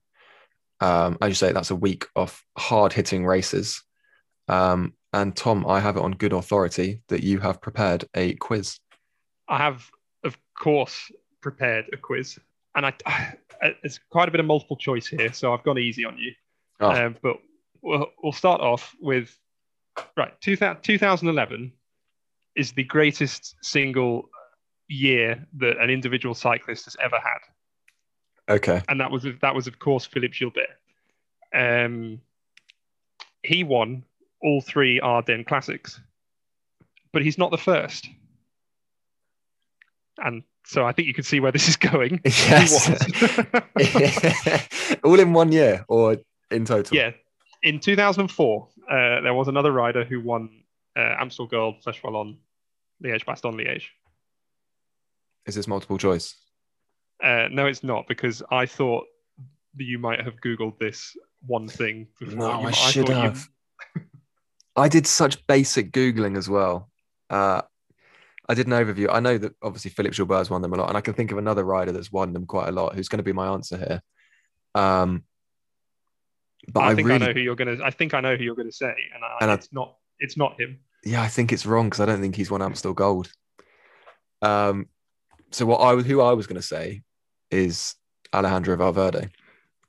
Um, 0.81 1.19
as 1.21 1.29
you 1.29 1.35
say, 1.35 1.53
that's 1.53 1.71
a 1.71 1.77
week 1.77 2.07
of 2.17 2.43
hard 2.57 2.93
hitting 2.93 3.25
races. 3.25 3.83
Um, 4.49 4.95
and 5.13 5.37
Tom, 5.37 5.67
I 5.67 5.81
have 5.81 5.97
it 5.97 6.03
on 6.03 6.13
good 6.13 6.33
authority 6.33 7.03
that 7.09 7.23
you 7.23 7.39
have 7.41 7.61
prepared 7.61 8.05
a 8.15 8.35
quiz. 8.35 8.79
I 9.49 9.59
have, 9.59 9.89
of 10.25 10.37
course, 10.59 11.13
prepared 11.41 11.87
a 11.93 11.97
quiz. 11.97 12.39
And 12.75 12.87
I, 12.87 12.95
I 13.07 13.35
it's 13.83 14.01
quite 14.11 14.29
a 14.29 14.31
bit 14.31 14.41
of 14.41 14.47
multiple 14.47 14.77
choice 14.77 15.07
here, 15.07 15.33
so 15.33 15.53
I've 15.53 15.63
gone 15.63 15.79
easy 15.79 16.05
on 16.05 16.19
you. 16.19 16.33
Oh. 16.81 16.91
Um, 16.91 17.17
but 17.23 17.37
we'll, 17.83 18.09
we'll 18.23 18.33
start 18.33 18.61
off 18.61 18.95
with 19.01 19.37
right 20.17 20.33
2011 20.41 21.73
is 22.57 22.73
the 22.73 22.85
greatest 22.85 23.57
single 23.63 24.31
year 24.93 25.47
that 25.55 25.79
an 25.79 25.91
individual 25.91 26.35
cyclist 26.35 26.85
has 26.85 26.97
ever 27.01 27.19
had. 27.19 28.55
Okay. 28.55 28.83
And 28.89 29.01
that 29.01 29.11
was 29.11 29.27
that 29.41 29.55
was 29.55 29.67
of 29.67 29.79
course 29.79 30.05
Philippe 30.05 30.37
Gilbert. 30.39 30.69
Um, 31.55 32.21
he 33.43 33.65
won 33.65 34.05
all 34.41 34.61
three 34.61 35.01
Ardennes 35.01 35.47
classics, 35.47 36.01
but 37.13 37.23
he's 37.23 37.39
not 37.39 37.51
the 37.51 37.59
first. 37.59 38.09
And 40.19 40.43
so 40.65 40.85
I 40.85 40.93
think 40.93 41.09
you 41.09 41.15
can 41.15 41.25
see 41.25 41.41
where 41.41 41.53
this 41.53 41.69
is 41.69 41.77
going. 41.77 42.21
Yes. 42.25 42.89
all 45.05 45.19
in 45.19 45.33
one 45.33 45.53
year 45.53 45.85
or 45.89 46.19
in 46.51 46.65
total? 46.65 46.97
Yeah. 46.97 47.13
In 47.63 47.81
2004, 47.81 48.69
uh, 48.91 49.21
there 49.21 49.35
was 49.35 49.49
another 49.49 49.73
rider 49.73 50.05
who 50.05 50.21
won 50.21 50.51
uh, 50.97 51.15
Amstel 51.19 51.47
Gold, 51.47 51.77
Flèche 51.85 52.03
Wallonne, 52.03 52.37
Liège, 53.03 53.25
Bastogne, 53.25 53.55
Liège. 53.55 53.89
Is 55.47 55.55
this 55.55 55.67
multiple 55.67 55.99
choice? 55.99 56.37
Uh, 57.23 57.49
no, 57.51 57.67
it's 57.67 57.83
not 57.85 58.07
because 58.09 58.43
I 58.51 58.67
thought 58.67 59.05
that 59.77 59.85
you 59.85 59.99
might 59.99 60.21
have 60.21 60.41
Googled 60.41 60.79
this 60.79 61.17
one 61.47 61.69
thing 61.69 62.09
before. 62.19 62.37
No, 62.37 62.61
you, 62.61 62.67
I 62.69 62.71
should 62.73 63.11
I 63.11 63.27
have. 63.27 63.49
You... 63.97 64.03
I 64.77 64.89
did 64.89 65.07
such 65.07 65.47
basic 65.47 65.93
Googling 65.93 66.37
as 66.37 66.49
well. 66.49 66.91
Uh, 67.31 67.63
I 68.49 68.55
did 68.55 68.67
an 68.67 68.73
overview. 68.73 69.09
I 69.11 69.21
know 69.21 69.39
that 69.39 69.55
obviously 69.63 69.91
Philippe 69.91 70.17
Gilbert's 70.17 70.51
won 70.51 70.63
them 70.63 70.73
a 70.73 70.77
lot, 70.77 70.89
and 70.89 70.97
I 70.97 71.01
can 71.01 71.15
think 71.15 71.33
of 71.33 71.39
another 71.39 71.65
rider 71.65 71.93
that's 71.93 72.13
won 72.13 72.33
them 72.33 72.47
quite 72.47 72.69
a 72.69 72.73
lot 72.73 72.95
who's 72.95 73.09
going 73.09 73.19
to 73.19 73.25
be 73.25 73.33
my 73.33 73.49
answer 73.49 73.77
here. 73.77 74.03
Um, 74.75 75.25
but 76.73 76.81
I, 76.81 76.91
I 76.91 76.95
think 76.95 77.09
really... 77.09 77.25
I 77.25 77.27
know 77.27 77.33
who 77.33 77.41
you're 77.41 77.57
going 77.57 77.79
to. 77.79 77.85
I 77.85 77.91
think 77.91 78.15
I 78.15 78.21
know 78.21 78.37
who 78.37 78.45
you're 78.45 78.57
going 78.57 78.71
to 78.71 78.77
say, 78.77 78.95
and, 79.15 79.25
I, 79.25 79.39
and 79.43 79.51
it's 79.51 79.67
I... 79.67 79.75
not. 79.75 79.97
It's 80.19 80.37
not 80.37 80.61
him. 80.61 80.79
Yeah, 81.05 81.21
I 81.21 81.29
think 81.29 81.53
it's 81.53 81.67
wrong 81.67 81.87
because 81.87 82.01
I 82.01 82.07
don't 82.07 82.21
think 82.21 82.37
he's 82.37 82.51
won 82.51 82.63
Amstel 82.63 82.95
Gold. 82.95 83.33
Um, 84.41 84.89
so 85.53 85.67
what 85.67 85.81
I 85.81 85.95
who 85.97 86.21
I 86.21 86.33
was 86.33 86.47
going 86.47 86.61
to 86.61 86.67
say 86.67 87.03
is 87.51 87.95
Alejandro 88.35 88.77
Valverde. 88.77 89.29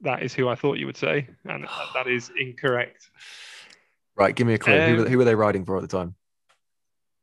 That 0.02 0.22
is 0.22 0.34
who 0.34 0.50
I 0.50 0.56
thought 0.56 0.78
you 0.78 0.86
would 0.86 0.98
say, 0.98 1.28
and 1.46 1.66
that 1.94 2.08
is 2.08 2.32
incorrect. 2.40 3.10
Right, 4.16 4.36
give 4.36 4.46
me 4.46 4.54
a 4.54 4.58
clue. 4.58 4.80
Um, 4.80 4.96
who, 4.96 5.06
who 5.06 5.18
were 5.18 5.24
they 5.24 5.36
riding 5.36 5.66
for 5.66 5.78
at 5.78 5.82
the 5.82 5.88
time? 5.88 6.16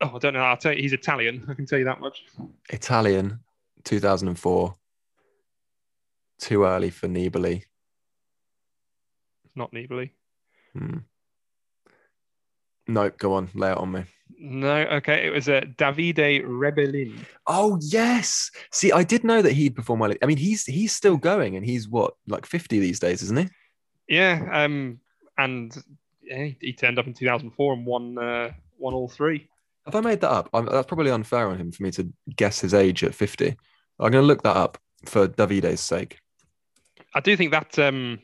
Oh, 0.01 0.13
I 0.15 0.19
don't 0.19 0.33
know. 0.33 0.41
I'll 0.41 0.57
tell 0.57 0.73
you, 0.73 0.81
he's 0.81 0.95
Italian. 0.95 1.45
I 1.49 1.55
can 1.55 1.67
tell 1.67 1.79
you 1.79 1.85
that 1.85 2.01
much. 2.01 2.25
Italian, 2.71 3.41
2004. 3.85 4.75
Too 6.39 6.65
early 6.65 6.89
for 6.89 7.07
Nibali. 7.07 7.65
Not 9.55 9.73
Nibali. 9.73 10.11
Hmm. 10.73 10.99
No, 12.91 13.09
go 13.11 13.35
on, 13.35 13.49
lay 13.55 13.71
it 13.71 13.79
on 13.79 13.93
me. 13.93 14.05
No, 14.39 14.75
okay. 14.75 15.27
It 15.27 15.31
was 15.31 15.49
a 15.49 15.59
uh, 15.59 15.61
Davide 15.77 16.43
Rebellin. 16.45 17.15
Oh 17.47 17.79
yes. 17.83 18.51
See, 18.73 18.91
I 18.91 19.05
did 19.05 19.23
know 19.23 19.43
that 19.43 19.53
he'd 19.53 19.77
perform 19.77 20.01
well. 20.01 20.13
I 20.23 20.27
mean, 20.27 20.39
he's 20.39 20.65
he's 20.65 20.93
still 20.93 21.17
going, 21.17 21.57
and 21.57 21.65
he's 21.65 21.89
what 21.89 22.15
like 22.27 22.47
fifty 22.47 22.79
these 22.79 22.99
days, 22.99 23.23
isn't 23.23 23.39
he? 23.39 23.49
Yeah. 24.09 24.49
Um. 24.51 25.01
And 25.37 25.77
yeah, 26.23 26.49
he 26.61 26.73
turned 26.73 26.99
up 26.99 27.07
in 27.07 27.15
two 27.15 27.27
thousand 27.27 27.51
four 27.51 27.75
and 27.75 27.85
won 27.85 28.19
uh, 28.19 28.53
won 28.79 28.95
all 28.95 29.09
three. 29.09 29.49
Have 29.85 29.95
I 29.95 30.01
made 30.01 30.21
that 30.23 30.31
up? 30.31 30.49
I'm, 30.53 30.67
that's 30.67 30.87
probably 30.87 31.11
unfair 31.11 31.49
on 31.49 31.59
him 31.59 31.71
for 31.71 31.83
me 31.83 31.91
to 31.93 32.11
guess 32.35 32.61
his 32.61 32.75
age 32.75 33.05
at 33.05 33.15
fifty. 33.15 33.57
I'm 33.99 34.11
going 34.11 34.23
to 34.23 34.27
look 34.27 34.43
that 34.43 34.57
up 34.57 34.79
for 35.05 35.29
Davide's 35.29 35.81
sake. 35.81 36.19
I 37.15 37.21
do 37.21 37.37
think 37.37 37.51
that 37.53 37.79
um 37.79 38.21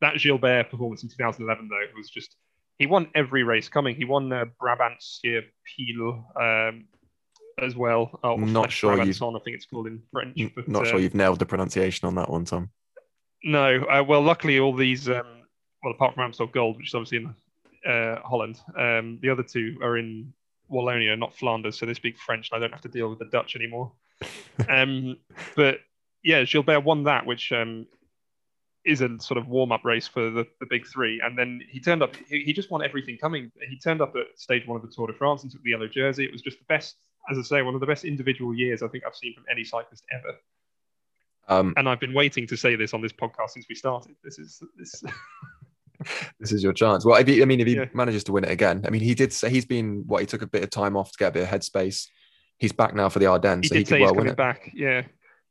that 0.00 0.18
Gilbert 0.18 0.70
performance 0.70 1.02
in 1.02 1.08
2011 1.08 1.68
though 1.68 1.96
was 1.96 2.08
just 2.08 2.36
he 2.78 2.86
won 2.86 3.08
every 3.14 3.42
race 3.42 3.68
coming. 3.68 3.96
He 3.96 4.04
won 4.04 4.32
uh, 4.32 4.46
Brabantse 4.60 5.42
Pijl 5.66 6.68
um, 6.68 6.86
as 7.58 7.74
well. 7.74 8.18
Oh, 8.22 8.36
not 8.36 8.70
sure 8.70 9.02
you've, 9.02 9.22
I 9.22 9.38
think 9.44 9.56
it's 9.56 9.66
called 9.66 9.86
in 9.86 10.02
French. 10.12 10.38
But, 10.54 10.68
not 10.68 10.86
uh, 10.86 10.90
sure 10.90 11.00
you've 11.00 11.14
nailed 11.14 11.38
the 11.38 11.46
pronunciation 11.46 12.06
on 12.06 12.14
that 12.16 12.28
one, 12.28 12.44
Tom. 12.44 12.70
No, 13.44 13.84
uh, 13.84 14.02
well, 14.02 14.22
luckily 14.22 14.58
all 14.58 14.74
these, 14.74 15.08
um, 15.08 15.42
well, 15.82 15.94
apart 15.94 16.14
from 16.14 16.24
Amstel 16.24 16.46
Gold, 16.46 16.76
which 16.76 16.88
is 16.88 16.94
obviously 16.94 17.18
in 17.18 17.90
uh, 17.90 18.20
Holland, 18.22 18.60
um, 18.76 19.18
the 19.22 19.30
other 19.30 19.42
two 19.42 19.78
are 19.82 19.96
in 19.96 20.32
Wallonia, 20.70 21.18
not 21.18 21.34
Flanders, 21.34 21.78
so 21.78 21.86
they 21.86 21.94
speak 21.94 22.18
French, 22.18 22.50
and 22.50 22.58
I 22.58 22.60
don't 22.60 22.72
have 22.72 22.82
to 22.82 22.88
deal 22.88 23.08
with 23.08 23.20
the 23.20 23.26
Dutch 23.26 23.56
anymore. 23.56 23.92
um, 24.68 25.16
but 25.54 25.78
yeah, 26.24 26.44
Gilbert 26.44 26.80
won 26.80 27.04
that, 27.04 27.24
which 27.24 27.52
um, 27.52 27.86
is 28.86 29.00
a 29.00 29.18
sort 29.18 29.36
of 29.38 29.48
warm 29.48 29.72
up 29.72 29.84
race 29.84 30.06
for 30.06 30.30
the, 30.30 30.46
the 30.60 30.66
big 30.70 30.86
three. 30.86 31.20
And 31.22 31.36
then 31.36 31.60
he 31.68 31.80
turned 31.80 32.02
up, 32.02 32.14
he, 32.28 32.40
he, 32.44 32.52
just 32.52 32.70
won 32.70 32.82
everything 32.84 33.18
coming. 33.20 33.50
He 33.68 33.78
turned 33.78 34.00
up 34.00 34.14
at 34.16 34.38
stage 34.38 34.66
one 34.66 34.76
of 34.76 34.82
the 34.82 34.92
Tour 34.94 35.08
de 35.08 35.12
France 35.12 35.42
and 35.42 35.50
took 35.50 35.62
the 35.62 35.70
yellow 35.70 35.88
jersey. 35.88 36.24
It 36.24 36.32
was 36.32 36.40
just 36.42 36.58
the 36.58 36.64
best, 36.68 36.96
as 37.30 37.36
I 37.38 37.42
say, 37.42 37.62
one 37.62 37.74
of 37.74 37.80
the 37.80 37.86
best 37.86 38.04
individual 38.04 38.54
years 38.54 38.82
I 38.82 38.88
think 38.88 39.04
I've 39.06 39.16
seen 39.16 39.34
from 39.34 39.44
any 39.50 39.64
cyclist 39.64 40.04
ever. 40.12 40.36
Um, 41.48 41.74
And 41.76 41.88
I've 41.88 42.00
been 42.00 42.14
waiting 42.14 42.46
to 42.46 42.56
say 42.56 42.76
this 42.76 42.94
on 42.94 43.00
this 43.02 43.12
podcast 43.12 43.50
since 43.50 43.66
we 43.68 43.74
started. 43.74 44.14
This 44.24 44.38
is 44.38 44.62
this. 44.78 45.02
this 46.40 46.52
is 46.52 46.62
your 46.62 46.72
chance. 46.72 47.04
Well, 47.04 47.16
if 47.20 47.26
he, 47.26 47.42
I 47.42 47.44
mean, 47.44 47.60
if 47.60 47.66
he 47.66 47.74
Yeah. 47.76 47.86
manages 47.94 48.24
to 48.24 48.32
win 48.32 48.44
it 48.44 48.50
again, 48.50 48.84
I 48.86 48.90
mean, 48.90 49.00
he 49.02 49.14
did 49.14 49.32
say 49.32 49.50
he's 49.50 49.64
been 49.66 50.04
what 50.06 50.20
he 50.20 50.26
took 50.26 50.42
a 50.42 50.46
bit 50.46 50.62
of 50.62 50.70
time 50.70 50.96
off 50.96 51.10
to 51.12 51.18
get 51.18 51.28
a 51.28 51.32
bit 51.32 51.42
of 51.42 51.48
headspace. 51.48 52.08
He's 52.58 52.72
back 52.72 52.94
now 52.94 53.08
for 53.08 53.18
the 53.18 53.26
Ardennes, 53.26 53.62
he 53.64 53.68
so 53.68 53.74
he 53.74 53.84
could 53.84 53.98
he's 53.98 54.04
well 54.06 54.14
win 54.14 54.18
coming 54.20 54.32
it. 54.32 54.36
back. 54.36 54.70
Yeah, 54.74 55.02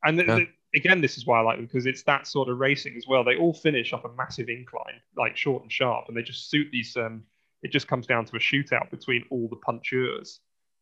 and 0.03 0.17
th- 0.17 0.27
Yeah. 0.27 0.45
Again, 0.75 1.01
this 1.01 1.17
is 1.17 1.25
why 1.25 1.39
I 1.39 1.41
like 1.41 1.57
them 1.57 1.65
because 1.65 1.85
it's 1.85 2.03
that 2.03 2.27
sort 2.27 2.49
of 2.49 2.59
racing 2.59 2.95
as 2.97 3.05
well. 3.07 3.23
They 3.23 3.37
all 3.37 3.53
finish 3.53 3.93
up 3.93 4.05
a 4.05 4.09
massive 4.15 4.49
incline, 4.49 4.99
like 5.15 5.37
short 5.37 5.63
and 5.63 5.71
sharp, 5.71 6.05
and 6.07 6.17
they 6.17 6.21
just 6.21 6.49
suit 6.49 6.67
these. 6.71 6.95
Um, 6.97 7.23
it 7.63 7.71
just 7.71 7.87
comes 7.87 8.05
down 8.05 8.25
to 8.25 8.35
a 8.35 8.39
shootout 8.39 8.91
between 8.91 9.23
all 9.31 9.47
the 9.49 9.55
puncheurs, 9.55 10.39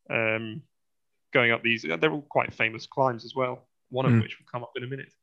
um, 0.09 0.61
going 1.33 1.51
up 1.51 1.61
these. 1.63 1.83
They're 1.83 2.11
all 2.11 2.25
quite 2.29 2.53
famous 2.53 2.87
climbs 2.87 3.23
as 3.23 3.35
well. 3.35 3.67
One 3.89 4.05
of 4.05 4.11
Mm. 4.11 4.21
which 4.23 4.39
will 4.39 4.47
come 4.51 4.63
up 4.63 4.71
in 4.75 4.83
a 4.83 4.87
minute. 4.87 5.13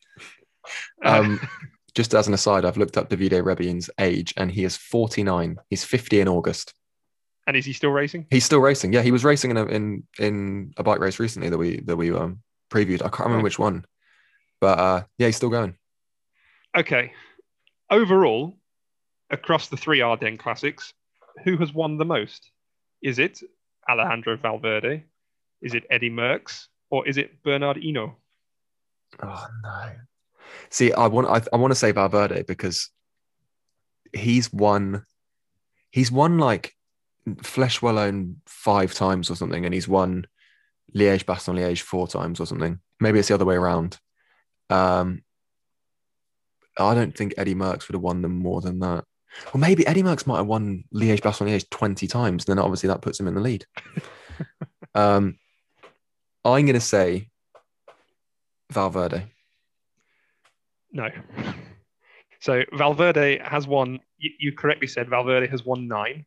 Uh, 1.04 1.20
Um, 1.20 1.40
just 1.94 2.14
as 2.14 2.28
an 2.28 2.34
aside, 2.34 2.64
I've 2.64 2.76
looked 2.76 2.96
up 2.96 3.10
Davide 3.10 3.44
Rebellin's 3.44 3.90
age, 3.98 4.32
and 4.36 4.50
he 4.52 4.62
is 4.64 4.76
49. 4.76 5.56
He's 5.68 5.84
50 5.84 6.20
in 6.20 6.28
August. 6.28 6.72
and 7.46 7.56
is 7.56 7.64
he 7.66 7.72
still 7.72 7.90
racing? 7.90 8.26
He's 8.30 8.44
still 8.44 8.60
racing. 8.60 8.92
Yeah, 8.92 9.02
he 9.02 9.10
was 9.10 9.24
racing 9.24 9.50
in 9.50 9.56
a 9.56 9.64
in 9.64 10.06
in 10.20 10.72
a 10.76 10.84
bike 10.84 11.00
race 11.00 11.18
recently 11.18 11.48
that 11.48 11.58
we 11.58 11.80
that 11.80 11.96
we 11.96 12.12
um 12.12 12.42
previewed. 12.70 13.00
I 13.04 13.08
can't 13.08 13.26
remember 13.26 13.42
which 13.42 13.58
one, 13.58 13.84
but 14.60 14.78
uh, 14.78 15.02
yeah, 15.18 15.26
he's 15.26 15.36
still 15.36 15.50
going. 15.50 15.74
Okay. 16.76 17.12
Overall, 17.90 18.56
across 19.30 19.68
the 19.68 19.76
three 19.76 20.00
Ardennes 20.00 20.38
classics, 20.38 20.92
who 21.44 21.56
has 21.58 21.72
won 21.72 21.98
the 21.98 22.04
most? 22.04 22.50
Is 23.02 23.18
it 23.18 23.40
Alejandro 23.88 24.36
Valverde? 24.36 25.04
Is 25.62 25.74
it 25.74 25.84
Eddy 25.90 26.10
Merckx? 26.10 26.66
Or 26.90 27.06
is 27.06 27.16
it 27.16 27.42
Bernard 27.42 27.76
Hinault? 27.76 28.14
Oh 29.22 29.46
no! 29.62 29.90
See, 30.70 30.92
I 30.92 31.06
want 31.06 31.28
I, 31.28 31.42
I 31.52 31.56
want 31.56 31.70
to 31.70 31.76
say 31.76 31.92
Valverde 31.92 32.42
because 32.42 32.90
he's 34.12 34.52
won. 34.52 35.04
He's 35.90 36.12
won 36.12 36.38
like 36.38 36.74
Flèche 37.28 37.80
Wallonne 37.80 38.36
five 38.46 38.94
times 38.94 39.30
or 39.30 39.36
something, 39.36 39.64
and 39.64 39.74
he's 39.74 39.88
won 39.88 40.26
Liège 40.94 41.24
Bastogne 41.24 41.58
Liège 41.58 41.82
four 41.82 42.08
times 42.08 42.40
or 42.40 42.46
something. 42.46 42.78
Maybe 43.00 43.18
it's 43.18 43.28
the 43.28 43.34
other 43.34 43.44
way 43.44 43.56
around. 43.56 43.98
Um, 44.70 45.22
I 46.78 46.94
don't 46.94 47.16
think 47.16 47.34
Eddy 47.36 47.54
Merckx 47.54 47.88
would 47.88 47.94
have 47.94 48.02
won 48.02 48.22
them 48.22 48.38
more 48.38 48.60
than 48.60 48.78
that. 48.80 49.04
Well, 49.52 49.60
maybe 49.60 49.86
Eddy 49.86 50.02
Merckx 50.02 50.26
might 50.26 50.38
have 50.38 50.46
won 50.46 50.84
Liège 50.94 51.20
Bastogne 51.20 51.48
Liège 51.48 51.68
twenty 51.70 52.06
times. 52.06 52.44
And 52.46 52.56
then 52.56 52.64
obviously 52.64 52.88
that 52.88 53.02
puts 53.02 53.20
him 53.20 53.28
in 53.28 53.34
the 53.34 53.40
lead. 53.40 53.66
um, 54.94 55.38
I'm 56.44 56.64
going 56.64 56.74
to 56.74 56.80
say 56.80 57.28
Valverde. 58.70 59.26
No. 60.92 61.08
So 62.40 62.62
Valverde 62.72 63.38
has 63.44 63.66
won, 63.66 64.00
you, 64.18 64.30
you 64.38 64.52
correctly 64.52 64.86
said 64.86 65.08
Valverde 65.08 65.46
has 65.48 65.64
won 65.64 65.86
nine, 65.86 66.24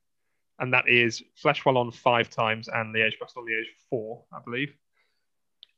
and 0.60 0.74
that 0.74 0.88
is 0.88 1.24
Flèche 1.44 1.64
Wallonne 1.64 1.94
five 1.94 2.30
times 2.30 2.68
and 2.68 2.96
Liège 2.96 3.14
Bastogne 3.22 3.50
Liège 3.50 3.66
four, 3.90 4.24
I 4.32 4.40
believe. 4.46 4.76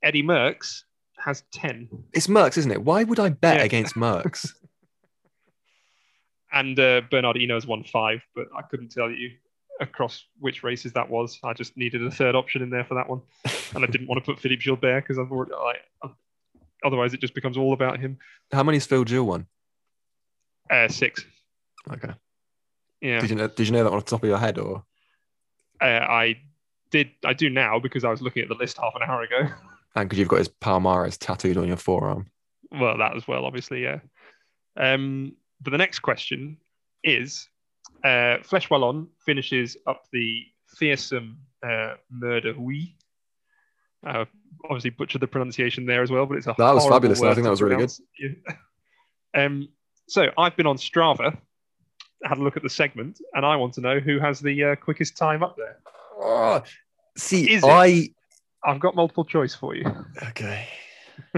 Eddie 0.03 0.23
Merckx 0.23 0.83
has 1.17 1.43
10. 1.53 1.89
It's 2.13 2.27
Merckx, 2.27 2.57
isn't 2.57 2.71
it? 2.71 2.83
Why 2.83 3.03
would 3.03 3.19
I 3.19 3.29
bet 3.29 3.57
Yeah. 3.57 3.63
against 3.63 3.95
Merckx? 3.95 4.51
And 6.51 6.79
uh, 6.79 7.01
Bernard 7.11 7.35
Hinault 7.35 7.55
has 7.55 7.67
won 7.67 7.83
five, 7.83 8.21
but 8.33 8.47
I 8.55 8.61
couldn't 8.61 8.89
tell 8.89 9.09
you 9.11 9.31
across 9.81 10.23
which 10.39 10.63
races 10.63 10.93
that 10.93 11.09
was. 11.09 11.37
I 11.43 11.51
just 11.51 11.75
needed 11.75 12.01
a 12.05 12.09
third 12.09 12.33
option 12.33 12.61
in 12.61 12.69
there 12.69 12.85
for 12.85 12.93
that 12.93 13.09
one, 13.09 13.21
and 13.75 13.83
I 13.83 13.87
didn't 13.87 14.07
want 14.07 14.23
to 14.23 14.31
put 14.31 14.39
Philippe 14.41 14.63
Gilbert 14.63 15.01
because 15.01 15.19
I've 15.19 15.31
already 15.33 15.51
like. 15.51 15.81
Otherwise, 16.85 17.13
it 17.13 17.19
just 17.19 17.33
becomes 17.33 17.57
all 17.57 17.73
about 17.73 17.99
him. 17.99 18.17
How 18.53 18.63
many's 18.63 18.85
Phil 18.85 19.03
Gill 19.03 19.25
won? 19.25 19.47
Uh, 20.69 20.87
six. 20.87 21.25
Okay. 21.91 22.13
Yeah, 23.01 23.19
Did 23.19 23.31
you 23.31 23.35
know? 23.35 23.47
Did 23.47 23.67
you 23.67 23.73
know 23.73 23.83
that 23.83 23.91
on 23.91 23.99
the 23.99 24.05
top 24.05 24.23
of 24.23 24.29
your 24.29 24.37
head, 24.37 24.57
or 24.57 24.85
uh, 25.81 25.85
I 25.85 26.37
did. 26.89 27.09
I 27.25 27.33
do 27.33 27.49
now 27.49 27.79
because 27.79 28.05
I 28.05 28.11
was 28.11 28.21
looking 28.21 28.43
at 28.43 28.47
the 28.49 28.55
list 28.55 28.77
half 28.77 28.93
an 28.95 29.01
hour 29.01 29.23
ago. 29.23 29.49
and 29.95 30.07
because 30.07 30.19
you've 30.19 30.27
got 30.27 30.39
his 30.39 30.49
Palmares 30.49 31.17
tattooed 31.17 31.57
on 31.57 31.67
your 31.67 31.77
forearm? 31.77 32.27
well, 32.71 32.97
that 32.97 33.15
as 33.15 33.27
well, 33.27 33.45
obviously, 33.45 33.83
yeah. 33.83 33.99
Um, 34.77 35.35
but 35.61 35.71
the 35.71 35.77
next 35.77 35.99
question 35.99 36.57
is: 37.03 37.47
uh, 38.03 38.39
Flèche 38.43 38.69
Wallonne 38.69 39.07
finishes 39.25 39.77
up 39.87 40.03
the 40.11 40.43
fearsome 40.77 41.37
uh, 41.63 41.95
Mur 42.09 42.41
de 42.41 42.53
Huy. 42.53 42.95
Uh, 44.05 44.25
obviously 44.65 44.91
butchered 44.91 45.21
the 45.21 45.27
pronunciation 45.27 45.85
there 45.85 46.03
as 46.03 46.11
well, 46.11 46.25
but 46.25 46.37
it's 46.37 46.47
a 46.47 46.55
That 46.57 46.75
was 46.75 46.85
fabulous, 46.85 47.21
I 47.21 47.33
think 47.33 47.45
that 47.45 47.49
was 47.49 47.61
really 47.61 47.77
good. 47.77 47.91
Yeah. 48.19 49.45
um, 49.45 49.69
so 50.07 50.27
I've 50.37 50.55
been 50.55 50.67
on 50.67 50.77
Strava, 50.77 51.35
had 52.23 52.37
a 52.37 52.43
look 52.43 52.57
at 52.57 52.63
the 52.63 52.69
segment, 52.69 53.19
and 53.33 53.45
I 53.45 53.55
want 53.55 53.73
to 53.75 53.81
know 53.81 53.99
who 53.99 54.19
has 54.19 54.39
the 54.39 54.63
uh, 54.63 54.75
quickest 54.75 55.17
time 55.17 55.41
up 55.41 55.55
there. 55.57 55.79
Oh, 56.19 56.63
see, 57.17 57.51
Is 57.51 57.63
it? 57.63 58.14
I've 58.65 58.79
got 58.79 58.95
multiple 58.95 59.25
choice 59.25 59.53
for 59.55 59.75
you. 59.75 59.85
okay. 60.29 60.67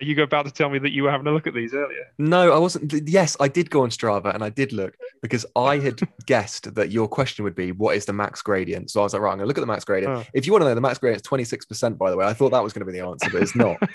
Are 0.00 0.04
you 0.04 0.20
about 0.22 0.44
to 0.44 0.50
tell 0.50 0.70
me 0.70 0.78
that 0.80 0.90
you 0.90 1.04
were 1.04 1.10
having 1.10 1.26
a 1.28 1.30
look 1.30 1.46
at 1.46 1.54
these 1.54 1.72
earlier? 1.72 2.06
No, 2.18 2.52
I 2.52 2.58
wasn't. 2.58 2.92
Yes, 3.08 3.36
I 3.38 3.46
did 3.46 3.70
go 3.70 3.82
on 3.82 3.90
Strava 3.90 4.34
and 4.34 4.42
I 4.42 4.50
did 4.50 4.72
look 4.72 4.96
because 5.22 5.46
I 5.54 5.78
had 5.78 6.00
guessed 6.26 6.74
that 6.74 6.90
your 6.90 7.06
question 7.06 7.44
would 7.44 7.54
be, 7.54 7.70
"What 7.70 7.96
is 7.96 8.04
the 8.04 8.12
max 8.12 8.42
gradient?" 8.42 8.90
So 8.90 9.00
I 9.00 9.04
was 9.04 9.12
like, 9.12 9.22
"Right, 9.22 9.30
I'm 9.30 9.38
going 9.38 9.44
to 9.44 9.48
look 9.48 9.58
at 9.58 9.60
the 9.60 9.68
max 9.68 9.84
gradient." 9.84 10.18
Oh. 10.18 10.24
If 10.34 10.46
you 10.46 10.52
want 10.52 10.62
to 10.62 10.68
know, 10.68 10.74
the 10.74 10.80
max 10.80 10.98
gradient 10.98 11.18
is 11.18 11.22
26 11.22 11.66
percent. 11.66 11.96
By 11.96 12.10
the 12.10 12.16
way, 12.16 12.26
I 12.26 12.34
thought 12.34 12.50
that 12.50 12.62
was 12.62 12.72
going 12.72 12.84
to 12.84 12.92
be 12.92 12.98
the 12.98 13.06
answer, 13.06 13.30
but 13.30 13.42
it's 13.42 13.54
not. 13.54 13.78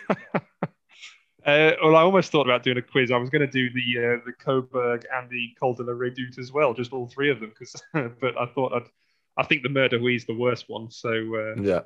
Uh, 1.46 1.72
well, 1.82 1.96
I 1.96 2.02
almost 2.02 2.32
thought 2.32 2.46
about 2.46 2.64
doing 2.64 2.78
a 2.78 2.82
quiz. 2.82 3.12
I 3.12 3.18
was 3.18 3.30
going 3.30 3.42
to 3.42 3.48
do 3.48 3.70
the 3.72 3.98
uh, 3.98 4.26
the 4.26 4.34
Cauberg 4.34 5.06
and 5.16 5.30
the 5.30 5.48
Col 5.60 5.74
de 5.74 5.84
la 5.84 5.94
Redoute 5.94 6.38
as 6.38 6.52
well, 6.52 6.74
just 6.74 6.92
all 6.92 7.08
three 7.08 7.32
of 7.32 7.40
them. 7.40 7.52
Because, 7.58 7.82
but 7.94 8.38
I 8.38 8.46
thought 8.54 8.74
I'd, 8.74 8.90
I 9.38 9.46
think 9.46 9.64
the 9.64 9.70
Murder 9.70 10.10
is 10.10 10.26
the 10.26 10.36
worst 10.36 10.66
one, 10.68 10.92
so 10.92 11.10
uh, 11.10 11.62
yeah. 11.62 11.82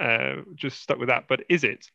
uh, 0.00 0.42
just 0.54 0.80
stuck 0.82 0.98
with 0.98 1.08
that. 1.08 1.24
But 1.28 1.44
is 1.48 1.64
it? 1.64 1.86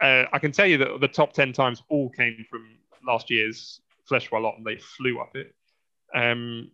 Uh, 0.00 0.24
I 0.32 0.38
can 0.38 0.52
tell 0.52 0.66
you 0.66 0.78
that 0.78 1.00
the 1.00 1.08
top 1.08 1.32
ten 1.32 1.52
times 1.52 1.82
all 1.88 2.10
came 2.10 2.44
from 2.48 2.66
last 3.06 3.30
year's 3.30 3.80
Flèche 4.10 4.30
Wallonne. 4.30 4.56
and 4.58 4.66
They 4.66 4.76
flew 4.76 5.18
up 5.20 5.36
it. 5.36 5.54
Um, 6.14 6.70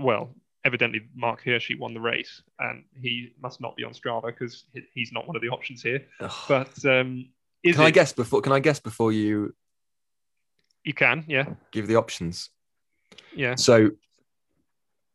well, 0.00 0.34
evidently 0.64 1.02
Marc 1.14 1.44
Hirschi 1.44 1.78
won 1.78 1.94
the 1.94 2.00
race, 2.00 2.42
and 2.58 2.84
he 3.00 3.32
must 3.40 3.60
not 3.60 3.76
be 3.76 3.84
on 3.84 3.92
Strava 3.92 4.26
because 4.26 4.64
he's 4.94 5.12
not 5.12 5.26
one 5.26 5.36
of 5.36 5.42
the 5.42 5.48
options 5.48 5.82
here. 5.82 6.06
But 6.48 6.84
um, 6.84 7.28
is 7.62 7.76
Can 7.76 7.84
I 7.84 7.90
guess 7.90 8.12
before? 8.12 8.40
Can 8.40 8.52
I 8.52 8.60
guess 8.60 8.80
before 8.80 9.12
you 9.12 9.54
You 10.84 10.94
can, 10.94 11.24
yeah, 11.28 11.54
give 11.72 11.86
the 11.86 11.96
options? 11.96 12.50
yeah. 13.34 13.54
So 13.54 13.90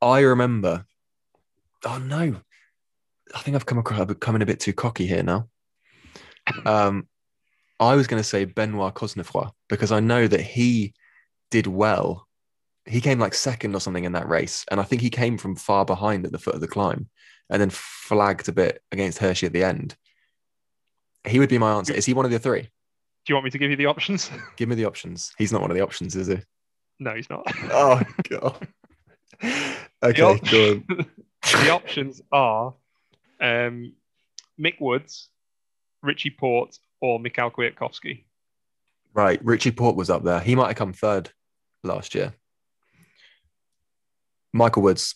I 0.03 0.19
remember. 0.21 0.85
Oh 1.85 1.97
no, 1.97 2.35
I 3.33 3.39
think 3.39 3.55
I've 3.55 3.65
come 3.65 3.77
across. 3.77 3.99
I'm 3.99 4.07
becoming 4.07 4.41
a 4.41 4.45
bit 4.45 4.59
too 4.59 4.73
cocky 4.73 5.07
here 5.07 5.23
now. 5.23 5.47
Um, 6.65 7.07
I 7.79 7.95
was 7.95 8.07
going 8.07 8.21
to 8.21 8.27
say 8.27 8.45
Benoit 8.45 8.93
Cosnefroy 8.93 9.51
because 9.69 9.91
I 9.91 9.99
know 9.99 10.27
that 10.27 10.41
he 10.41 10.93
did 11.51 11.67
well. 11.67 12.27
He 12.85 13.01
came 13.01 13.19
like 13.19 13.33
second 13.33 13.75
or 13.75 13.79
something 13.79 14.03
in 14.03 14.11
that 14.11 14.27
race, 14.27 14.65
and 14.69 14.79
I 14.79 14.83
think 14.83 15.01
he 15.01 15.09
came 15.09 15.37
from 15.37 15.55
far 15.55 15.85
behind 15.85 16.25
at 16.25 16.31
the 16.31 16.39
foot 16.39 16.55
of 16.55 16.61
the 16.61 16.67
climb, 16.67 17.09
and 17.49 17.61
then 17.61 17.69
flagged 17.69 18.49
a 18.49 18.51
bit 18.51 18.81
against 18.91 19.19
Hirschi 19.19 19.47
at 19.47 19.53
the 19.53 19.63
end. 19.63 19.95
He 21.25 21.39
would 21.39 21.49
be 21.49 21.57
my 21.57 21.73
answer. 21.73 21.93
Is 21.93 22.05
he 22.05 22.13
one 22.13 22.25
of 22.25 22.31
the 22.31 22.39
three? 22.39 22.61
Do 22.61 23.31
you 23.31 23.35
want 23.35 23.45
me 23.45 23.51
to 23.51 23.57
give 23.57 23.71
you 23.71 23.77
the 23.77 23.85
options? 23.85 24.29
Give 24.57 24.67
me 24.67 24.75
the 24.75 24.83
options. 24.83 25.31
He's 25.37 25.53
not 25.53 25.61
one 25.61 25.71
of 25.71 25.75
the 25.77 25.83
options, 25.83 26.17
is 26.17 26.27
he? 26.27 26.39
no, 26.99 27.15
he's 27.15 27.29
not. 27.29 27.43
Oh 27.71 28.01
god. 28.29 28.67
The, 30.03 30.09
Okay, 30.09 30.21
op- 30.21 30.49
go 30.49 30.71
on. 30.71 30.85
the 31.63 31.69
options 31.69 32.21
are 32.31 32.73
um, 33.39 33.93
Mick 34.59 34.79
Woods, 34.81 35.29
Richie 36.01 36.29
Porte, 36.29 36.77
or 36.99 37.19
Mikhail 37.19 37.49
Kwiatkowski. 37.49 38.23
Right, 39.13 39.39
Richie 39.45 39.71
Porte 39.71 39.95
was 39.95 40.09
up 40.09 40.23
there. 40.23 40.41
He 40.41 40.55
might 40.55 40.67
have 40.67 40.75
come 40.75 40.91
third 40.91 41.29
last 41.83 42.15
year. 42.15 42.33
Michael 44.51 44.81
Woods. 44.83 45.15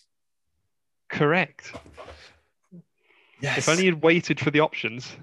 Correct. 1.10 1.72
Yes. 3.40 3.58
If 3.58 3.68
only 3.68 3.84
you'd 3.84 4.02
waited 4.02 4.40
for 4.40 4.50
the 4.50 4.60
options. 4.60 5.14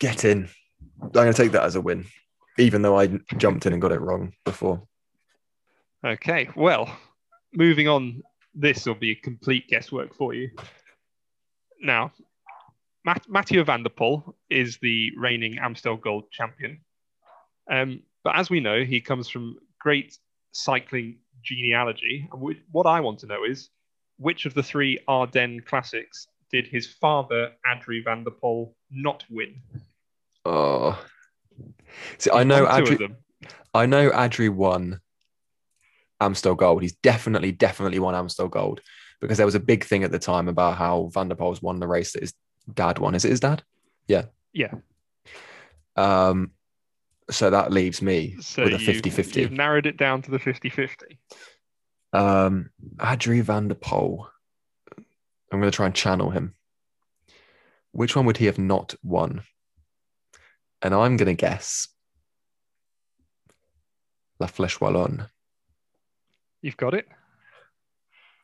Get 0.00 0.24
in. 0.24 0.48
I'm 1.02 1.10
going 1.10 1.32
to 1.32 1.36
take 1.36 1.52
that 1.52 1.62
as 1.62 1.76
a 1.76 1.80
win, 1.80 2.04
even 2.58 2.82
though 2.82 2.98
I 2.98 3.06
jumped 3.36 3.64
in 3.66 3.72
and 3.72 3.80
got 3.80 3.92
it 3.92 4.00
wrong 4.00 4.32
before. 4.44 4.82
Okay, 6.04 6.48
well, 6.56 6.90
moving 7.54 7.88
on. 7.88 8.22
This 8.60 8.86
will 8.86 8.96
be 8.96 9.12
a 9.12 9.14
complete 9.14 9.68
guesswork 9.68 10.12
for 10.14 10.34
you. 10.34 10.50
Now, 11.80 12.10
Mat- 13.04 13.28
Mathieu 13.28 13.62
van 13.62 13.84
der 13.84 13.90
Poel 13.90 14.34
is 14.50 14.78
the 14.78 15.12
reigning 15.16 15.58
Amstel 15.58 15.96
Gold 15.96 16.24
champion. 16.32 16.80
Um, 17.70 18.02
but 18.24 18.34
as 18.34 18.50
we 18.50 18.58
know, 18.58 18.82
he 18.82 19.00
comes 19.00 19.28
from 19.28 19.58
great 19.78 20.18
cycling 20.50 21.18
genealogy. 21.44 22.28
And 22.32 22.42
wh- 22.42 22.74
what 22.74 22.86
I 22.86 22.98
want 22.98 23.20
to 23.20 23.26
know 23.26 23.44
is 23.44 23.70
which 24.16 24.44
of 24.44 24.54
the 24.54 24.62
three 24.64 24.98
Ardennes 25.06 25.62
classics 25.64 26.26
did 26.50 26.66
his 26.66 26.86
father, 26.86 27.52
Adri 27.64 28.02
van 28.02 28.24
der 28.24 28.32
Poel, 28.32 28.72
not 28.90 29.24
win? 29.30 29.54
Oh, 30.44 31.00
See, 32.18 32.30
I 32.32 32.42
know 32.42 32.64
Won 32.64 32.84
two 32.84 32.92
of 32.92 32.98
Adri. 32.98 33.16
I 33.72 33.86
know 33.86 34.10
Adri 34.10 34.48
won 34.48 35.00
Amstel 36.20 36.54
Gold. 36.54 36.82
He's 36.82 36.94
definitely, 36.96 37.52
definitely 37.52 37.98
won 37.98 38.14
Amstel 38.14 38.48
Gold 38.48 38.80
because 39.20 39.36
there 39.36 39.46
was 39.46 39.54
a 39.54 39.60
big 39.60 39.84
thing 39.84 40.04
at 40.04 40.10
the 40.12 40.18
time 40.18 40.48
about 40.48 40.76
how 40.76 41.10
Van 41.12 41.28
der 41.28 41.34
Poel's 41.34 41.62
won 41.62 41.80
the 41.80 41.88
race 41.88 42.12
that 42.12 42.22
his 42.22 42.34
dad 42.72 42.98
won. 42.98 43.14
Is 43.14 43.24
it 43.24 43.30
his 43.30 43.40
dad? 43.40 43.62
Yeah. 44.06 44.26
Yeah. 44.52 44.74
Um, 45.96 46.52
so 47.30 47.50
that 47.50 47.72
leaves 47.72 48.00
me 48.00 48.36
So 48.40 48.64
with 48.64 48.74
a 48.74 48.78
you've- 48.78 48.92
50 48.92 49.10
50. 49.10 49.40
You've 49.42 49.52
narrowed 49.52 49.86
it 49.86 49.96
down 49.96 50.22
to 50.22 50.30
the 50.30 50.38
50-50. 50.38 51.18
Um, 52.12 52.70
Adri 52.96 53.42
van. 53.42 53.70
I'm 55.50 55.60
going 55.60 55.70
to 55.70 55.76
try 55.76 55.86
and 55.86 55.94
channel 55.94 56.30
him. 56.30 56.54
Which 57.92 58.14
one 58.16 58.26
would 58.26 58.36
he 58.38 58.46
have 58.46 58.58
not 58.58 58.94
won? 59.02 59.42
And 60.80 60.94
I'm 60.94 61.16
going 61.16 61.26
to 61.26 61.34
guess 61.34 61.88
La 64.38 64.46
Flèche 64.46 64.78
Wallonne. 64.78 65.28
You've 66.62 66.76
got 66.76 66.94
it. 66.94 67.06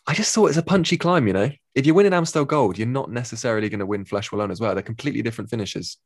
I 0.06 0.14
just 0.14 0.34
thought 0.34 0.48
it's 0.48 0.58
a 0.58 0.62
punchy 0.62 0.96
climb, 0.96 1.26
you 1.26 1.32
know? 1.32 1.50
If 1.74 1.86
you're 1.86 1.94
winning 1.94 2.12
Amstel 2.12 2.44
Gold, 2.44 2.78
you're 2.78 2.86
not 2.86 3.10
necessarily 3.10 3.68
going 3.68 3.80
to 3.80 3.86
win 3.86 4.04
Flèche 4.04 4.30
Wallonne 4.30 4.50
as 4.50 4.60
well. 4.60 4.74
They're 4.74 4.82
completely 4.82 5.22
different 5.22 5.50
finishes. 5.50 5.96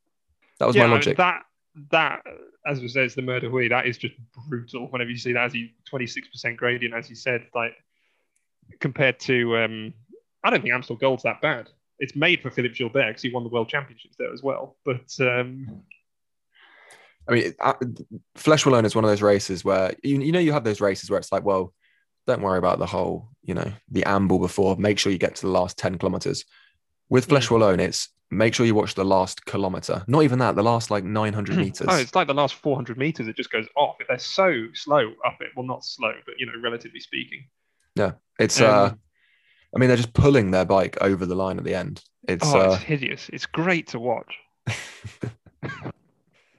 That 0.58 0.66
was 0.66 0.76
yeah, 0.76 0.82
my 0.82 0.86
I 0.86 0.88
mean, 0.88 0.94
logic. 0.96 1.16
that 1.18 1.42
that 1.90 2.22
as 2.66 2.80
we 2.80 2.88
said, 2.88 3.04
it's 3.04 3.14
the 3.14 3.22
Mur 3.22 3.40
de 3.40 3.48
Huy. 3.48 3.68
That 3.68 3.86
is 3.86 3.98
just 3.98 4.14
brutal. 4.48 4.88
Whenever 4.90 5.10
you 5.10 5.16
see 5.16 5.32
that 5.32 5.44
as 5.44 5.54
you 5.54 5.68
26% 5.90 6.56
gradient, 6.56 6.94
as 6.94 7.08
you 7.08 7.16
said, 7.16 7.46
like 7.54 7.72
compared 8.80 9.18
to 9.20 9.56
um, 9.56 9.94
I 10.44 10.50
don't 10.50 10.62
think 10.62 10.74
Amstel 10.74 10.96
Gold's 10.96 11.22
that 11.24 11.40
bad. 11.40 11.68
It's 11.98 12.14
made 12.14 12.40
for 12.40 12.50
Philippe 12.50 12.74
Gilbert 12.74 13.08
because 13.08 13.22
he 13.22 13.32
won 13.32 13.42
the 13.42 13.48
world 13.48 13.68
championships 13.68 14.16
there 14.18 14.32
as 14.32 14.42
well. 14.42 14.76
But 14.84 15.10
um, 15.20 15.82
I 17.28 17.32
mean, 17.32 17.54
uh, 17.60 17.74
Flèche 18.36 18.64
Wallonne 18.64 18.86
is 18.86 18.94
one 18.94 19.04
of 19.04 19.10
those 19.10 19.22
races 19.22 19.64
where, 19.64 19.94
you, 20.02 20.20
you 20.20 20.32
know, 20.32 20.38
you 20.38 20.52
have 20.52 20.64
those 20.64 20.80
races 20.80 21.10
where 21.10 21.18
it's 21.18 21.32
like, 21.32 21.44
well, 21.44 21.74
don't 22.28 22.42
worry 22.42 22.58
about 22.58 22.78
the 22.78 22.86
whole, 22.86 23.30
you 23.42 23.54
know, 23.54 23.72
the 23.90 24.04
amble 24.04 24.38
before. 24.38 24.76
Make 24.76 24.98
sure 24.98 25.10
you 25.10 25.18
get 25.18 25.34
to 25.36 25.46
the 25.46 25.52
last 25.52 25.78
10 25.78 25.96
kilometers. 25.96 26.44
With 27.08 27.26
Flèche 27.26 27.48
Wallonne, 27.48 27.80
it's 27.80 28.10
make 28.30 28.52
sure 28.52 28.66
you 28.66 28.74
watch 28.74 28.94
the 28.94 29.04
last 29.04 29.46
kilometer. 29.46 30.04
Not 30.06 30.24
even 30.24 30.38
that, 30.40 30.54
the 30.54 30.62
last 30.62 30.90
like 30.90 31.04
900 31.04 31.56
meters. 31.56 31.86
oh, 31.88 31.96
it's 31.96 32.14
like 32.14 32.26
the 32.26 32.34
last 32.34 32.54
400 32.56 32.98
meters. 32.98 33.28
It 33.28 33.36
just 33.36 33.50
goes 33.50 33.66
off. 33.74 33.96
They're 34.06 34.18
so 34.18 34.66
slow 34.74 35.14
up 35.26 35.38
it. 35.40 35.48
Well, 35.56 35.66
not 35.66 35.86
slow, 35.86 36.12
but 36.26 36.34
you 36.38 36.44
know, 36.44 36.52
relatively 36.62 37.00
speaking. 37.00 37.46
Yeah. 37.94 38.12
It's, 38.38 38.60
Um, 38.60 38.66
uh, 38.66 38.90
I 39.74 39.78
mean, 39.78 39.88
they're 39.88 39.96
just 39.96 40.12
pulling 40.12 40.50
their 40.50 40.66
bike 40.66 40.98
over 41.00 41.24
the 41.24 41.34
line 41.34 41.56
at 41.56 41.64
the 41.64 41.74
end. 41.74 42.04
It's, 42.28 42.46
oh, 42.46 42.60
uh, 42.60 42.74
it's 42.74 42.82
hideous. 42.82 43.30
It's 43.32 43.46
great 43.46 43.88
to 43.88 43.98
watch. 43.98 44.34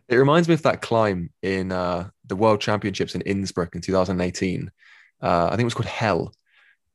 It 0.09 0.15
reminds 0.15 0.47
me 0.47 0.55
of 0.55 0.63
that 0.63 0.81
climb 0.81 1.29
in 1.43 1.71
uh, 1.71 2.09
the 2.25 2.35
World 2.35 2.59
Championships 2.59 3.13
in 3.13 3.21
Innsbruck 3.21 3.75
in 3.75 3.81
2018. 3.81 4.71
Uh, 5.21 5.47
I 5.47 5.49
think 5.51 5.61
it 5.61 5.65
was 5.65 5.73
called 5.73 5.87
Hell, 5.87 6.33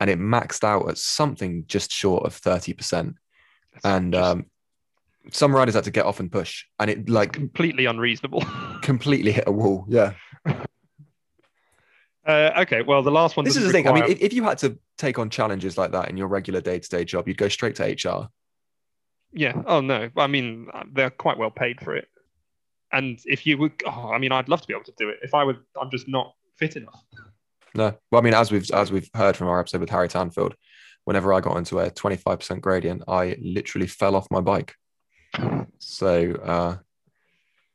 and 0.00 0.08
it 0.10 0.18
maxed 0.18 0.64
out 0.64 0.88
at 0.88 0.98
something 0.98 1.64
just 1.66 1.92
short 1.92 2.24
of 2.24 2.40
30%. 2.40 3.14
It's 3.74 3.84
And 3.84 4.14
um, 4.14 4.46
some 5.32 5.54
riders 5.54 5.74
had 5.74 5.84
to 5.84 5.90
get 5.90 6.06
off 6.06 6.20
and 6.20 6.30
push, 6.30 6.64
and 6.78 6.90
it 6.90 7.08
like 7.08 7.32
completely 7.32 7.86
unreasonable. 7.86 8.42
completely 8.82 9.32
hit 9.32 9.44
a 9.46 9.52
wall. 9.52 9.84
Yeah, 9.88 10.14
Uh, 12.26 12.52
okay, 12.56 12.80
well, 12.80 13.02
the 13.02 13.10
last 13.10 13.36
one. 13.36 13.44
this 13.44 13.54
is 13.54 13.64
the 13.64 13.68
doesn't 13.68 13.84
thing. 13.84 13.88
I 13.88 13.92
mean, 13.92 14.10
if, 14.10 14.18
if 14.20 14.32
you 14.32 14.42
had 14.44 14.56
to 14.58 14.78
take 14.96 15.18
on 15.18 15.28
challenges 15.28 15.76
like 15.76 15.92
that 15.92 16.08
in 16.08 16.16
your 16.16 16.26
regular 16.26 16.62
day 16.62 16.78
to 16.78 16.88
day 16.88 17.04
job, 17.04 17.28
you'd 17.28 17.36
go 17.36 17.48
straight 17.48 17.74
to 17.76 17.84
HR. 17.84 18.28
yeah. 19.32 19.60
Oh 19.66 19.82
no, 19.82 20.08
I 20.16 20.26
mean, 20.26 20.68
they're 20.92 21.10
quite 21.10 21.36
well 21.36 21.50
paid 21.50 21.80
for 21.82 21.94
it. 21.94 22.08
And 22.92 23.20
if 23.26 23.44
you 23.46 23.58
would, 23.58 23.72
oh, 23.84 24.10
I 24.10 24.18
mean, 24.18 24.32
I'd 24.32 24.48
love 24.48 24.62
to 24.62 24.66
be 24.66 24.72
able 24.72 24.84
to 24.84 24.94
do 24.96 25.10
it. 25.10 25.18
If 25.22 25.34
I 25.34 25.44
would, 25.44 25.58
I'm 25.78 25.90
just 25.90 26.08
not 26.08 26.34
fit 26.56 26.76
enough. 26.76 27.02
No, 27.74 27.96
well, 28.10 28.20
I 28.20 28.24
mean, 28.24 28.34
as 28.34 28.52
we've 28.52 28.70
as 28.70 28.92
we've 28.92 29.08
heard 29.14 29.36
from 29.36 29.48
our 29.48 29.60
episode 29.60 29.80
with 29.80 29.90
Harry 29.90 30.08
Tanfield, 30.08 30.54
whenever 31.04 31.32
I 31.32 31.40
got 31.40 31.56
into 31.56 31.80
a 31.80 31.90
25% 31.90 32.60
gradient, 32.60 33.02
I 33.08 33.36
literally 33.40 33.86
fell 33.86 34.14
off 34.16 34.26
my 34.30 34.40
bike. 34.40 34.74
So 35.78 36.32
uh, 36.34 36.76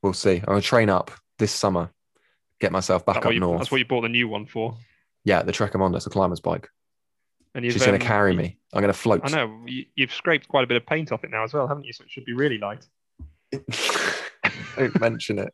we'll 0.01 0.13
see. 0.13 0.37
I'm 0.37 0.45
gonna 0.45 0.61
train 0.61 0.89
up 0.89 1.11
this 1.37 1.51
summer, 1.51 1.91
get 2.59 2.71
myself 2.71 3.05
back 3.05 3.25
up 3.25 3.33
you, 3.33 3.39
north. 3.39 3.59
that's 3.59 3.71
what 3.71 3.77
you 3.77 3.85
bought 3.85 4.01
the 4.01 4.09
new 4.09 4.27
one 4.27 4.45
for. 4.45 4.77
Yeah, 5.25 5.43
the 5.43 5.51
Trekker 5.51 5.95
It's 5.95 6.05
a 6.05 6.09
climber's 6.09 6.39
bike. 6.39 6.69
And 7.53 7.65
She's 7.65 7.83
gonna 7.83 7.97
um, 7.97 8.01
carry 8.01 8.35
me. 8.35 8.57
I'm 8.73 8.81
gonna 8.81 8.93
float. 8.93 9.21
I 9.23 9.29
know 9.29 9.63
you, 9.65 9.85
you've 9.95 10.13
scraped 10.13 10.47
quite 10.47 10.63
a 10.63 10.67
bit 10.67 10.77
of 10.77 10.85
paint 10.85 11.11
off 11.11 11.23
it 11.23 11.31
now 11.31 11.43
as 11.43 11.53
well, 11.53 11.67
haven't 11.67 11.83
you? 11.83 11.93
So 11.93 12.03
it 12.03 12.11
should 12.11 12.25
be 12.25 12.33
really 12.33 12.57
light. 12.57 12.85
Don't 14.77 14.99
mention 14.99 15.39
it. 15.39 15.53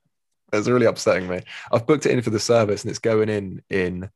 It's 0.53 0.67
really 0.67 0.86
upsetting 0.86 1.27
me. 1.27 1.41
I've 1.71 1.88
booked 1.88 2.05
it 2.05 2.12
in 2.12 2.21
for 2.21 2.29
the 2.29 2.39
service 2.39 2.84
and 2.84 2.91
it's 2.91 2.99
going 2.99 3.29
in 3.29 3.63
in 3.69 4.10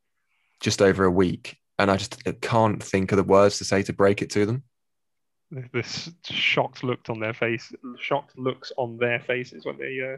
just 0.60 0.82
over 0.82 1.06
a 1.06 1.12
week. 1.12 1.58
And 1.78 1.89
I 1.89 1.98
just 1.98 2.22
can't 2.41 2.84
think 2.84 3.12
of 3.12 3.17
the 3.17 3.24
words 3.24 3.58
to 3.60 3.65
say 3.65 3.84
to 3.84 3.93
break 3.93 4.22
it 4.22 4.30
to 4.32 4.45
them. 4.45 4.63
This 5.72 6.12
shocked 6.30 6.84
look 6.84 7.00
on 7.10 7.19
their 7.19 7.34
face, 7.34 7.74
shocked 8.00 8.38
looks 8.38 8.72
on 8.78 8.98
their 8.98 9.19
faces 9.19 9.65
when 9.65 9.78
they 9.78 10.00
uh, 10.02 10.17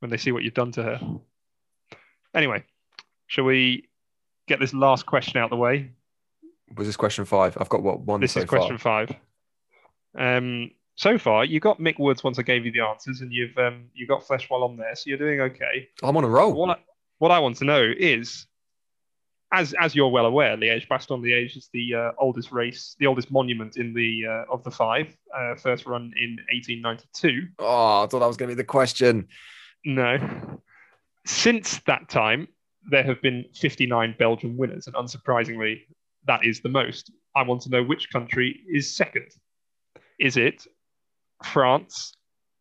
when 0.00 0.10
they 0.10 0.16
see 0.16 0.32
what 0.32 0.42
you've 0.42 0.54
done 0.54 0.72
to 0.72 0.82
her. 0.82 1.00
Anyway, 2.34 2.64
shall 3.26 3.44
we 3.44 3.88
get 4.46 4.60
this 4.60 4.74
last 4.74 5.06
question 5.06 5.38
out 5.38 5.44
of 5.44 5.50
the 5.50 5.56
way? 5.56 5.92
Was 6.76 6.86
this 6.86 6.96
question 6.96 7.24
five? 7.24 7.56
I've 7.58 7.70
got 7.70 7.82
what 7.82 8.00
one 8.00 8.20
This 8.20 8.32
so 8.32 8.40
is 8.40 8.46
question 8.46 8.76
far. 8.76 9.06
five. 9.06 9.16
Um, 10.18 10.72
so 10.96 11.16
far, 11.16 11.44
you 11.44 11.60
got 11.60 11.78
Mick 11.78 11.98
Woods 11.98 12.24
once 12.24 12.38
I 12.38 12.42
gave 12.42 12.66
you 12.66 12.72
the 12.72 12.80
answers, 12.80 13.20
and 13.20 13.32
you've 13.32 13.56
um, 13.56 13.84
you 13.94 14.06
got 14.06 14.26
Flèche 14.26 14.48
Wallonne 14.48 14.76
there, 14.76 14.94
so 14.96 15.04
you're 15.06 15.16
doing 15.16 15.40
okay. 15.40 15.88
I'm 16.02 16.16
on 16.16 16.24
a 16.24 16.28
roll. 16.28 16.52
What 16.52 16.70
I, 16.70 16.82
what 17.18 17.30
I 17.30 17.38
want 17.38 17.56
to 17.58 17.64
know 17.64 17.82
is, 17.96 18.46
as 19.52 19.74
as 19.80 19.94
you're 19.94 20.08
well 20.08 20.26
aware, 20.26 20.56
Liège 20.56 20.86
Bastogne 20.88 21.22
Liège 21.22 21.56
is 21.56 21.68
the 21.72 21.94
uh, 21.94 22.12
oldest 22.18 22.52
race, 22.52 22.96
the 22.98 23.06
oldest 23.06 23.30
monument 23.30 23.76
in 23.76 23.94
the 23.94 24.26
uh, 24.26 24.52
of 24.52 24.62
the 24.62 24.70
five. 24.70 25.16
Uh, 25.34 25.54
first 25.54 25.86
run 25.86 26.12
in 26.16 26.38
1892. 26.52 27.48
Oh, 27.58 28.04
I 28.04 28.06
thought 28.06 28.20
that 28.20 28.26
was 28.26 28.36
going 28.36 28.50
to 28.50 28.54
be 28.54 28.60
the 28.60 28.64
question. 28.64 29.28
No. 29.84 30.60
Since 31.24 31.80
that 31.86 32.08
time, 32.08 32.48
there 32.90 33.02
have 33.02 33.20
been 33.22 33.44
59 33.54 34.16
Belgian 34.18 34.56
winners, 34.56 34.86
and 34.86 34.96
unsurprisingly, 34.96 35.82
that 36.26 36.44
is 36.44 36.60
the 36.60 36.68
most. 36.68 37.10
I 37.34 37.42
want 37.42 37.62
to 37.62 37.70
know 37.70 37.82
which 37.82 38.10
country 38.10 38.60
is 38.68 38.94
second. 38.94 39.30
Is 40.18 40.36
it 40.36 40.66
France, 41.44 42.12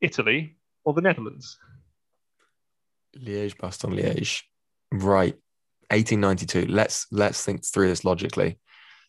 Italy, 0.02 0.58
or 0.86 0.94
the 0.94 1.02
Netherlands? 1.02 1.58
Liège, 3.18 3.56
Bastogne, 3.58 3.96
Liège. 3.96 4.44
Right. 4.92 5.36
1892. 5.90 6.66
Let's 6.72 7.08
let's 7.12 7.44
think 7.44 7.66
through 7.66 7.88
this 7.88 8.04
logically. 8.06 8.60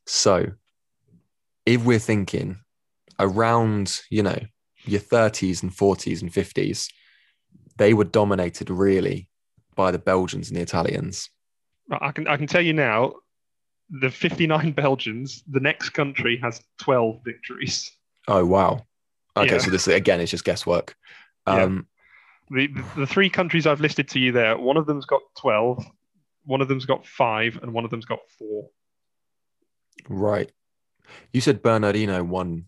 So, 0.06 0.46
if 1.66 1.84
we're 1.84 1.98
thinking 1.98 2.58
around, 3.18 4.00
you 4.10 4.22
know, 4.22 4.38
your 4.84 5.00
30s 5.00 5.62
and 5.62 5.72
40s 5.72 6.22
and 6.22 6.32
50s, 6.32 6.88
they 7.76 7.94
were 7.94 8.04
dominated 8.04 8.70
really 8.70 9.28
by 9.74 9.90
the 9.90 9.98
Belgians 9.98 10.48
and 10.48 10.56
the 10.56 10.62
Italians. 10.62 11.28
I 11.90 12.12
can 12.12 12.26
I 12.28 12.36
can 12.36 12.46
tell 12.46 12.62
you 12.62 12.72
now, 12.72 13.14
the 13.90 14.10
59 14.10 14.72
Belgians, 14.84 15.42
the 15.48 15.60
next 15.60 15.90
country 15.90 16.38
has 16.42 16.60
12 16.80 17.20
victories. 17.24 17.90
Oh 18.28 18.44
wow. 18.44 18.86
Okay, 19.36 19.52
Yeah. 19.52 19.58
so 19.58 19.70
this 19.70 19.88
again 19.88 20.20
is 20.20 20.30
just 20.30 20.44
guesswork. 20.44 20.94
Yeah. 21.46 21.62
Um, 21.62 21.86
The, 22.50 22.68
the 22.96 23.06
three 23.06 23.28
countries 23.30 23.66
I've 23.66 23.80
listed 23.80 24.08
to 24.08 24.18
you 24.18 24.32
there, 24.32 24.56
one 24.56 24.76
of 24.78 24.86
them's 24.86 25.04
got 25.06 25.20
12, 25.38 25.84
one 26.48 26.60
of 26.62 26.68
them's 26.68 26.86
got 26.86 27.06
five, 27.06 27.58
and 27.62 27.72
one 27.72 27.84
of 27.84 27.90
them's 27.90 28.06
got 28.06 28.20
four. 28.38 28.70
Right. 30.08 30.50
You 31.32 31.40
said 31.40 31.62
Bernard 31.62 31.94
Hinault 31.94 32.26
won 32.26 32.66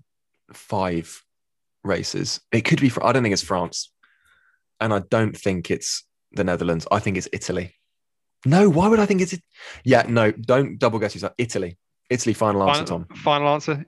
five 0.53 1.25
races. 1.83 2.41
It 2.53 2.63
could 2.63 2.81
be. 2.81 2.89
Fr- 2.91 3.03
I 3.05 3.13
don't 3.13 3.23
think 3.23 3.33
it's 3.33 3.43
France, 3.43 3.93
and 4.81 4.93
I 4.93 5.01
don't 5.11 5.37
think 5.37 5.71
it's 5.71 6.05
the 6.33 6.45
Netherlands. 6.45 6.87
I 6.93 6.99
think 6.99 7.17
it's 7.17 7.29
Italy. 7.33 7.75
No, 8.47 8.69
why 8.69 8.89
would 8.89 8.99
I 9.01 9.07
think 9.07 9.21
it's? 9.23 9.33
It- 9.33 9.43
yeah, 9.85 10.05
no, 10.09 10.31
don't 10.31 10.79
double 10.79 10.99
guess 10.99 11.15
yourself. 11.15 11.33
Italy. 11.39 11.79
Italy. 12.11 12.35
Final 12.35 12.63
answer, 12.69 12.85
Final, 12.87 13.05
Tom. 13.07 13.17
final 13.17 13.49
answer. 13.49 13.87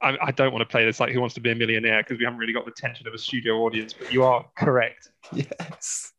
I, 0.00 0.16
I 0.22 0.30
don't 0.30 0.52
want 0.52 0.62
to 0.62 0.70
play 0.70 0.84
this 0.84 1.00
like 1.00 1.12
Who 1.12 1.20
Wants 1.20 1.34
to 1.34 1.40
Be 1.40 1.50
a 1.50 1.54
Millionaire 1.56 2.02
because 2.02 2.18
we 2.18 2.24
haven't 2.24 2.38
really 2.38 2.52
got 2.52 2.64
the 2.64 2.70
attention 2.70 3.06
of 3.08 3.14
a 3.14 3.18
studio 3.18 3.54
audience, 3.64 3.92
but 3.92 4.12
you 4.12 4.22
are 4.24 4.44
correct. 4.56 5.10
Yes. 5.32 6.12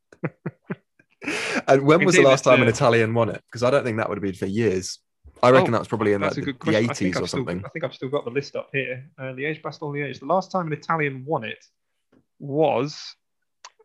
and 1.68 1.82
when 1.84 2.06
was 2.06 2.16
the 2.16 2.22
last 2.22 2.44
time 2.44 2.62
an 2.62 2.68
Italian 2.68 3.14
won 3.14 3.30
it? 3.30 3.42
Because 3.48 3.64
I 3.64 3.70
don't 3.70 3.84
think 3.84 3.98
that 3.98 4.08
would 4.10 4.18
have 4.18 4.24
been 4.24 4.34
for 4.34 4.46
years. 4.46 5.00
I 5.42 5.52
reckon 5.52 5.70
Oh, 5.70 5.72
that 5.74 5.80
was 5.80 5.88
probably 5.88 6.14
in 6.14 6.22
like 6.22 6.32
That's 6.32 6.38
a 6.40 6.42
the, 6.42 6.54
good 6.54 6.74
the. 6.74 6.78
I 6.78 6.94
think 6.94 7.16
80s 7.16 7.18
I've 7.18 7.24
or 7.24 7.28
still- 7.28 7.40
something. 7.40 7.64
I 7.66 7.70
think 7.70 7.86
I've 7.86 7.94
still 7.94 8.10
got 8.10 8.26
the 8.26 8.32
list 8.32 8.56
up 8.56 8.70
here. 8.74 9.10
Uh, 9.18 9.24
Liège, 9.34 9.62
Bastogne, 9.62 9.94
Liège. 9.94 10.04
The 10.04 10.10
Age. 10.10 10.20
The 10.20 10.26
last 10.26 10.52
time 10.52 10.68
an 10.68 10.74
Italian 10.74 11.24
won 11.26 11.44
it 11.46 11.64
was 12.40 13.16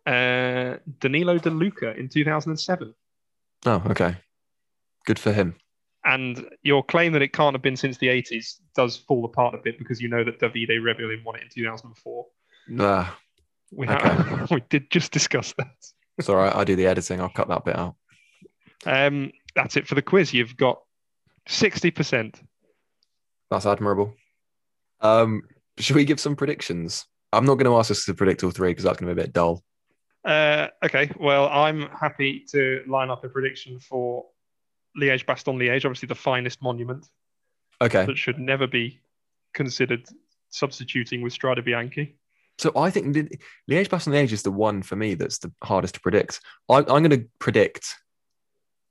uh, 0.07 0.77
Danilo 1.01 1.39
Di 1.39 1.51
Luca 1.51 1.95
in 1.97 2.09
2007. 2.09 2.95
Oh, 3.67 3.83
okay. 3.91 4.17
Good 5.07 5.19
for 5.19 5.33
him. 5.33 5.55
And 6.05 6.47
your 6.63 6.85
claim 6.85 7.13
that 7.13 7.23
it 7.23 7.33
can't 7.33 7.55
have 7.55 7.63
been 7.63 7.77
since 7.77 7.97
the 7.99 8.09
80s 8.09 8.61
does 8.75 8.97
fall 8.97 9.25
apart 9.25 9.55
a 9.55 9.59
bit 9.59 9.79
because 9.79 10.01
you 10.03 10.09
know 10.09 10.23
that 10.25 10.39
Davide 10.39 10.69
Rebellin 10.83 11.25
won 11.25 11.37
it 11.37 11.43
in 11.43 11.49
2004. 11.49 12.27
Ah, 12.81 13.19
We 13.73 13.87
have, 13.87 14.49
we 14.51 14.61
did 14.69 14.91
just 14.91 15.13
discuss 15.13 15.55
that. 15.57 15.73
It's 16.19 16.29
all 16.29 16.37
right. 16.37 16.55
I 16.55 16.65
do 16.65 16.77
the 16.77 16.87
editing. 16.87 17.21
I'll 17.21 17.29
cut 17.29 17.49
that 17.49 17.65
bit 17.65 17.77
out. 17.77 17.97
Um, 18.87 19.33
that's 19.55 19.77
it 19.77 19.87
for 19.87 19.95
the 19.95 20.03
quiz. 20.03 20.33
You've 20.33 20.57
got 20.57 20.81
sixty 21.49 21.91
percent. 21.91 22.41
That's 23.51 23.67
admirable. 23.67 24.15
Um, 25.01 25.43
should 25.79 25.97
we 25.97 26.05
give 26.05 26.21
some 26.21 26.37
predictions? 26.37 27.07
I'm 27.33 27.45
not 27.45 27.55
going 27.57 27.67
to 27.71 27.77
ask 27.77 27.91
us 27.91 28.05
to 28.05 28.15
predict 28.15 28.45
all 28.45 28.51
three 28.51 28.71
because 28.71 28.85
that's 28.85 28.99
going 28.99 29.09
to 29.09 29.15
be 29.15 29.21
a 29.21 29.25
bit 29.25 29.33
dull. 29.33 29.63
Uh, 30.25 30.69
okay, 30.85 31.11
well, 31.19 31.49
I'm 31.49 31.89
happy 31.91 32.45
to 32.53 32.83
line 32.87 33.11
up 33.11 33.25
a 33.25 33.29
prediction 33.29 33.79
for 33.81 34.25
Liège 34.99 35.27
Bastogne 35.27 35.59
Liège, 35.59 35.85
obviously 35.85 36.07
the 36.07 36.15
finest 36.15 36.63
monument 36.63 37.07
Okay. 37.83 38.07
that 38.07 38.17
should 38.17 38.39
never 38.39 38.67
be 38.67 39.01
considered 39.53 40.09
substituting 40.51 41.21
with 41.21 41.33
Strada 41.33 41.61
Bianche. 41.61 42.15
So 42.59 42.73
I 42.77 42.91
think 42.91 43.15
Li- 43.15 43.39
Liège 43.71 43.89
Bastogne 43.89 44.31
is 44.31 44.43
the 44.43 44.51
one 44.51 44.83
for 44.83 44.97
me 44.97 45.15
that's 45.15 45.39
the 45.39 45.53
hardest 45.63 45.95
to 45.95 46.01
predict. 46.01 46.41
I, 46.69 46.79
I'm 46.79 46.85
going 46.85 47.11
to 47.11 47.25
predict. 47.39 47.95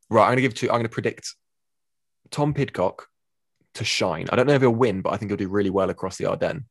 Right, 0.10 0.24
I'm 0.24 0.30
going 0.30 0.38
to 0.38 0.42
give 0.42 0.54
two. 0.54 0.68
I'm 0.68 0.76
going 0.76 0.84
to 0.84 0.90
predict 0.90 1.36
Tom 2.30 2.54
Pidcock 2.54 3.08
to 3.76 3.84
shine. 3.84 4.28
I 4.32 4.36
don't 4.36 4.48
know 4.48 4.54
if 4.54 4.62
he'll 4.62 4.72
win, 4.72 5.02
but 5.02 5.14
I 5.14 5.18
think 5.18 5.32
he'll 5.32 5.38
do 5.38 5.48
really 5.48 5.70
well 5.70 5.90
across 5.90 6.18
the 6.18 6.26
Ardennes. 6.26 6.64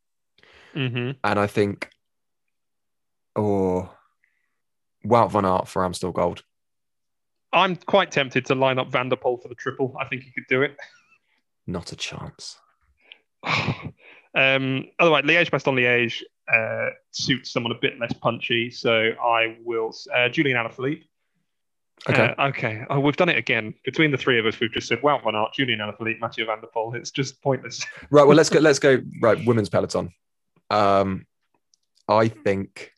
Mm-hmm. 0.74 1.12
And 1.24 1.38
I 1.38 1.46
think, 1.46 1.90
oh, 3.36 3.90
Wout 5.04 5.30
van 5.32 5.44
Aert 5.44 5.68
for 5.68 5.84
Amstel 5.84 6.12
Gold. 6.12 6.42
I'm 7.52 7.76
quite 7.76 8.10
tempted 8.10 8.46
to 8.46 8.54
line 8.54 8.78
up 8.78 8.90
Van 8.90 9.08
der 9.08 9.16
Poel 9.16 9.40
for 9.40 9.48
the 9.48 9.54
triple. 9.54 9.94
I 10.00 10.06
think 10.06 10.22
he 10.22 10.30
could 10.30 10.46
do 10.48 10.62
it. 10.62 10.76
Not 11.66 11.92
a 11.92 11.96
chance. 11.96 12.58
um, 14.34 14.86
otherwise, 14.98 15.24
Liège 15.24 15.50
Bastogne 15.50 15.76
Liège 15.76 16.22
uh, 16.52 16.90
suits 17.10 17.52
someone 17.52 17.72
a 17.72 17.78
bit 17.80 17.98
less 17.98 18.12
punchy, 18.14 18.70
so 18.70 19.10
I 19.22 19.58
will. 19.64 19.94
Uh, 20.14 20.28
Julian 20.28 20.56
Alaphilippe. 20.56 21.04
Okay. 22.08 22.34
Uh, 22.36 22.48
okay. 22.48 22.84
Oh, 22.90 22.98
we've 22.98 23.16
done 23.16 23.28
it 23.28 23.38
again. 23.38 23.74
Between 23.84 24.10
the 24.10 24.16
three 24.16 24.38
of 24.38 24.46
us, 24.46 24.58
we've 24.58 24.72
just 24.72 24.88
said 24.88 25.00
Wout 25.02 25.22
van 25.22 25.36
Aert, 25.36 25.52
Julian 25.54 25.78
Alaphilippe, 25.78 26.18
Mathieu 26.18 26.44
Van 26.46 26.60
der 26.60 26.66
Poel. 26.74 26.94
It's 26.96 27.10
just 27.10 27.40
pointless. 27.42 27.84
Right. 28.10 28.26
Well, 28.26 28.36
let's 28.36 28.50
go. 28.50 28.58
Let's 28.58 28.78
go. 28.78 28.98
Right. 29.20 29.38
Women's 29.46 29.68
peloton. 29.68 30.12
Um, 30.70 31.26
I 32.08 32.28
think. 32.28 32.92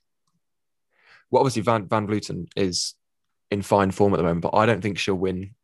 Well, 1.31 1.41
obviously 1.41 1.63
Van 1.63 1.87
Van 1.87 2.07
Vleuten 2.07 2.47
is 2.57 2.95
in 3.51 3.63
fine 3.63 3.91
form 3.91 4.15
at 4.15 4.17
the 4.17 4.23
moment, 4.23 4.43
but 4.43 4.55
I 4.55 4.67
don't 4.67 4.81
think 4.81 4.99
she'll 4.99 5.15
win. 5.15 5.55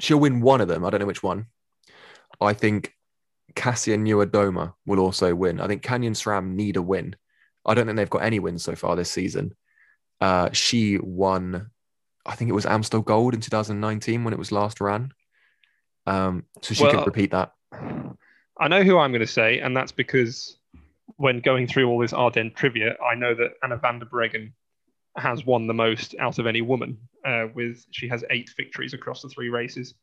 She'll 0.00 0.20
win 0.20 0.40
one 0.40 0.60
of 0.60 0.68
them. 0.68 0.84
I 0.84 0.90
don't 0.90 1.00
know 1.00 1.06
which 1.06 1.22
one. 1.22 1.46
I 2.40 2.52
think 2.52 2.92
Kasia 3.58 3.96
Niewiadoma 3.96 4.72
will 4.86 5.00
also 5.00 5.34
win. 5.34 5.60
I 5.60 5.66
think 5.66 5.82
Canyon 5.82 6.12
SRAM 6.12 6.54
need 6.54 6.76
a 6.76 6.82
win. 6.82 7.16
I 7.66 7.74
don't 7.74 7.86
think 7.86 7.96
they've 7.96 8.08
got 8.08 8.22
any 8.22 8.38
wins 8.38 8.62
so 8.62 8.76
far 8.76 8.94
this 8.94 9.10
season. 9.10 9.52
Uh, 10.20 10.50
she 10.52 10.96
won, 10.98 11.70
I 12.24 12.36
think 12.36 12.50
it 12.50 12.54
was 12.54 12.66
Amstel 12.66 13.02
Gold 13.02 13.34
in 13.34 13.40
2019 13.40 14.22
when 14.22 14.32
it 14.32 14.38
was 14.38 14.52
last 14.52 14.80
ran. 14.80 15.10
Um, 16.06 16.44
so 16.62 16.72
she 16.72 16.84
Well, 16.84 16.92
could 16.92 17.06
repeat 17.06 17.32
that. 17.32 17.52
I 18.60 18.68
know 18.68 18.84
who 18.84 18.96
I'm 18.96 19.10
going 19.10 19.20
to 19.20 19.26
say, 19.26 19.58
and 19.58 19.76
that's 19.76 19.92
because 19.92 20.56
when 21.16 21.40
going 21.40 21.66
through 21.66 21.88
all 21.88 21.98
this 21.98 22.12
Ardennes 22.12 22.54
trivia, 22.54 22.96
I 23.04 23.16
know 23.16 23.34
that 23.34 23.54
Anna 23.64 23.76
van 23.76 23.98
der 23.98 24.06
Breggen 24.06 24.52
has 25.16 25.44
won 25.44 25.66
the 25.66 25.74
most 25.74 26.14
out 26.20 26.38
of 26.38 26.46
any 26.46 26.62
woman. 26.62 26.96
Uh, 27.26 27.46
with 27.54 27.84
she 27.90 28.06
has 28.06 28.22
eight 28.30 28.50
victories 28.56 28.94
across 28.94 29.22
the 29.22 29.28
three 29.28 29.48
races, 29.48 29.94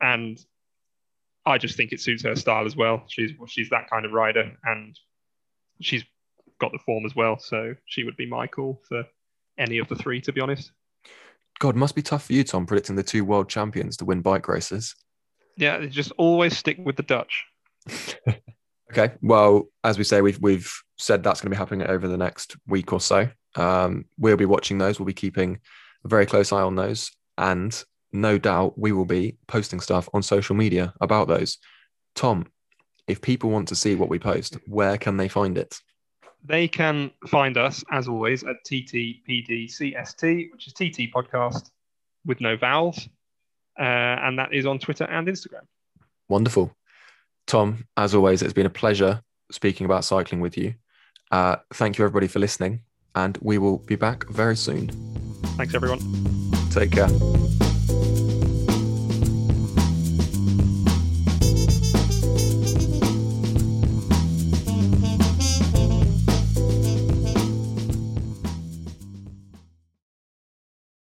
and 0.00 0.42
I 1.44 1.58
just 1.58 1.76
think 1.76 1.92
it 1.92 2.00
suits 2.00 2.22
her 2.22 2.36
style 2.36 2.66
as 2.66 2.76
well. 2.76 3.04
She's 3.08 3.32
she's 3.48 3.70
that 3.70 3.90
kind 3.90 4.04
of 4.04 4.12
rider, 4.12 4.52
and 4.64 4.98
she's 5.80 6.04
got 6.60 6.72
the 6.72 6.78
form 6.78 7.04
as 7.04 7.16
well. 7.16 7.38
So 7.38 7.74
she 7.86 8.04
would 8.04 8.16
be 8.16 8.26
my 8.26 8.46
call 8.46 8.80
for 8.88 9.04
any 9.58 9.78
of 9.78 9.88
the 9.88 9.96
three, 9.96 10.20
to 10.22 10.32
be 10.32 10.40
honest. 10.40 10.70
God, 11.58 11.76
must 11.76 11.94
be 11.94 12.02
tough 12.02 12.24
for 12.26 12.32
you, 12.32 12.44
Tom, 12.44 12.66
predicting 12.66 12.96
the 12.96 13.02
two 13.02 13.24
world 13.24 13.48
champions 13.48 13.96
to 13.98 14.04
win 14.04 14.20
bike 14.20 14.48
races. 14.48 14.94
Yeah, 15.56 15.78
they 15.78 15.88
just 15.88 16.12
always 16.12 16.56
stick 16.56 16.78
with 16.78 16.96
the 16.96 17.02
Dutch. 17.02 17.44
Okay. 18.92 19.14
Well, 19.22 19.68
as 19.82 19.96
we 19.96 20.04
say, 20.04 20.20
we've 20.20 20.38
we've 20.40 20.70
said 20.98 21.22
that's 21.22 21.40
going 21.40 21.50
to 21.50 21.54
be 21.54 21.58
happening 21.58 21.86
over 21.86 22.06
the 22.06 22.18
next 22.18 22.56
week 22.66 22.92
or 22.92 23.00
so. 23.00 23.28
Um, 23.56 24.04
we'll 24.18 24.36
be 24.36 24.44
watching 24.44 24.78
those. 24.78 25.00
We'll 25.00 25.06
be 25.06 25.14
keeping 25.14 25.60
a 26.04 26.08
very 26.08 26.26
close 26.26 26.52
eye 26.52 26.60
on 26.60 26.76
those, 26.76 27.10
and 27.38 27.82
no 28.12 28.38
doubt 28.38 28.78
we 28.78 28.92
will 28.92 29.04
be 29.04 29.36
posting 29.46 29.80
stuff 29.80 30.08
on 30.12 30.22
social 30.22 30.54
media 30.54 30.92
about 31.00 31.28
those. 31.28 31.58
Tom, 32.14 32.46
if 33.08 33.20
people 33.20 33.50
want 33.50 33.68
to 33.68 33.74
see 33.74 33.94
what 33.94 34.08
we 34.08 34.18
post, 34.18 34.56
where 34.66 34.98
can 34.98 35.16
they 35.16 35.28
find 35.28 35.58
it? 35.58 35.78
They 36.44 36.66
can 36.68 37.10
find 37.28 37.56
us, 37.56 37.84
as 37.90 38.08
always, 38.08 38.42
at 38.42 38.56
TTPDCST, 38.66 40.52
which 40.52 40.66
is 40.66 40.72
TT 40.72 41.12
Podcast 41.12 41.70
with 42.26 42.40
no 42.40 42.56
vowels. 42.56 43.08
Uh, 43.78 43.82
and 43.82 44.38
that 44.38 44.52
is 44.52 44.66
on 44.66 44.78
Twitter 44.78 45.04
and 45.04 45.28
Instagram. 45.28 45.62
Wonderful. 46.28 46.74
Tom, 47.46 47.86
as 47.96 48.14
always, 48.14 48.42
it's 48.42 48.52
been 48.52 48.66
a 48.66 48.70
pleasure 48.70 49.22
speaking 49.50 49.84
about 49.84 50.04
cycling 50.04 50.40
with 50.40 50.56
you. 50.56 50.74
Uh, 51.30 51.56
thank 51.74 51.98
you, 51.98 52.04
everybody, 52.04 52.28
for 52.28 52.38
listening, 52.38 52.82
and 53.14 53.38
we 53.40 53.58
will 53.58 53.78
be 53.78 53.96
back 53.96 54.28
very 54.28 54.56
soon. 54.56 54.88
Thanks, 55.56 55.74
everyone. 55.74 56.00
Take 56.70 56.92
care. 56.92 57.08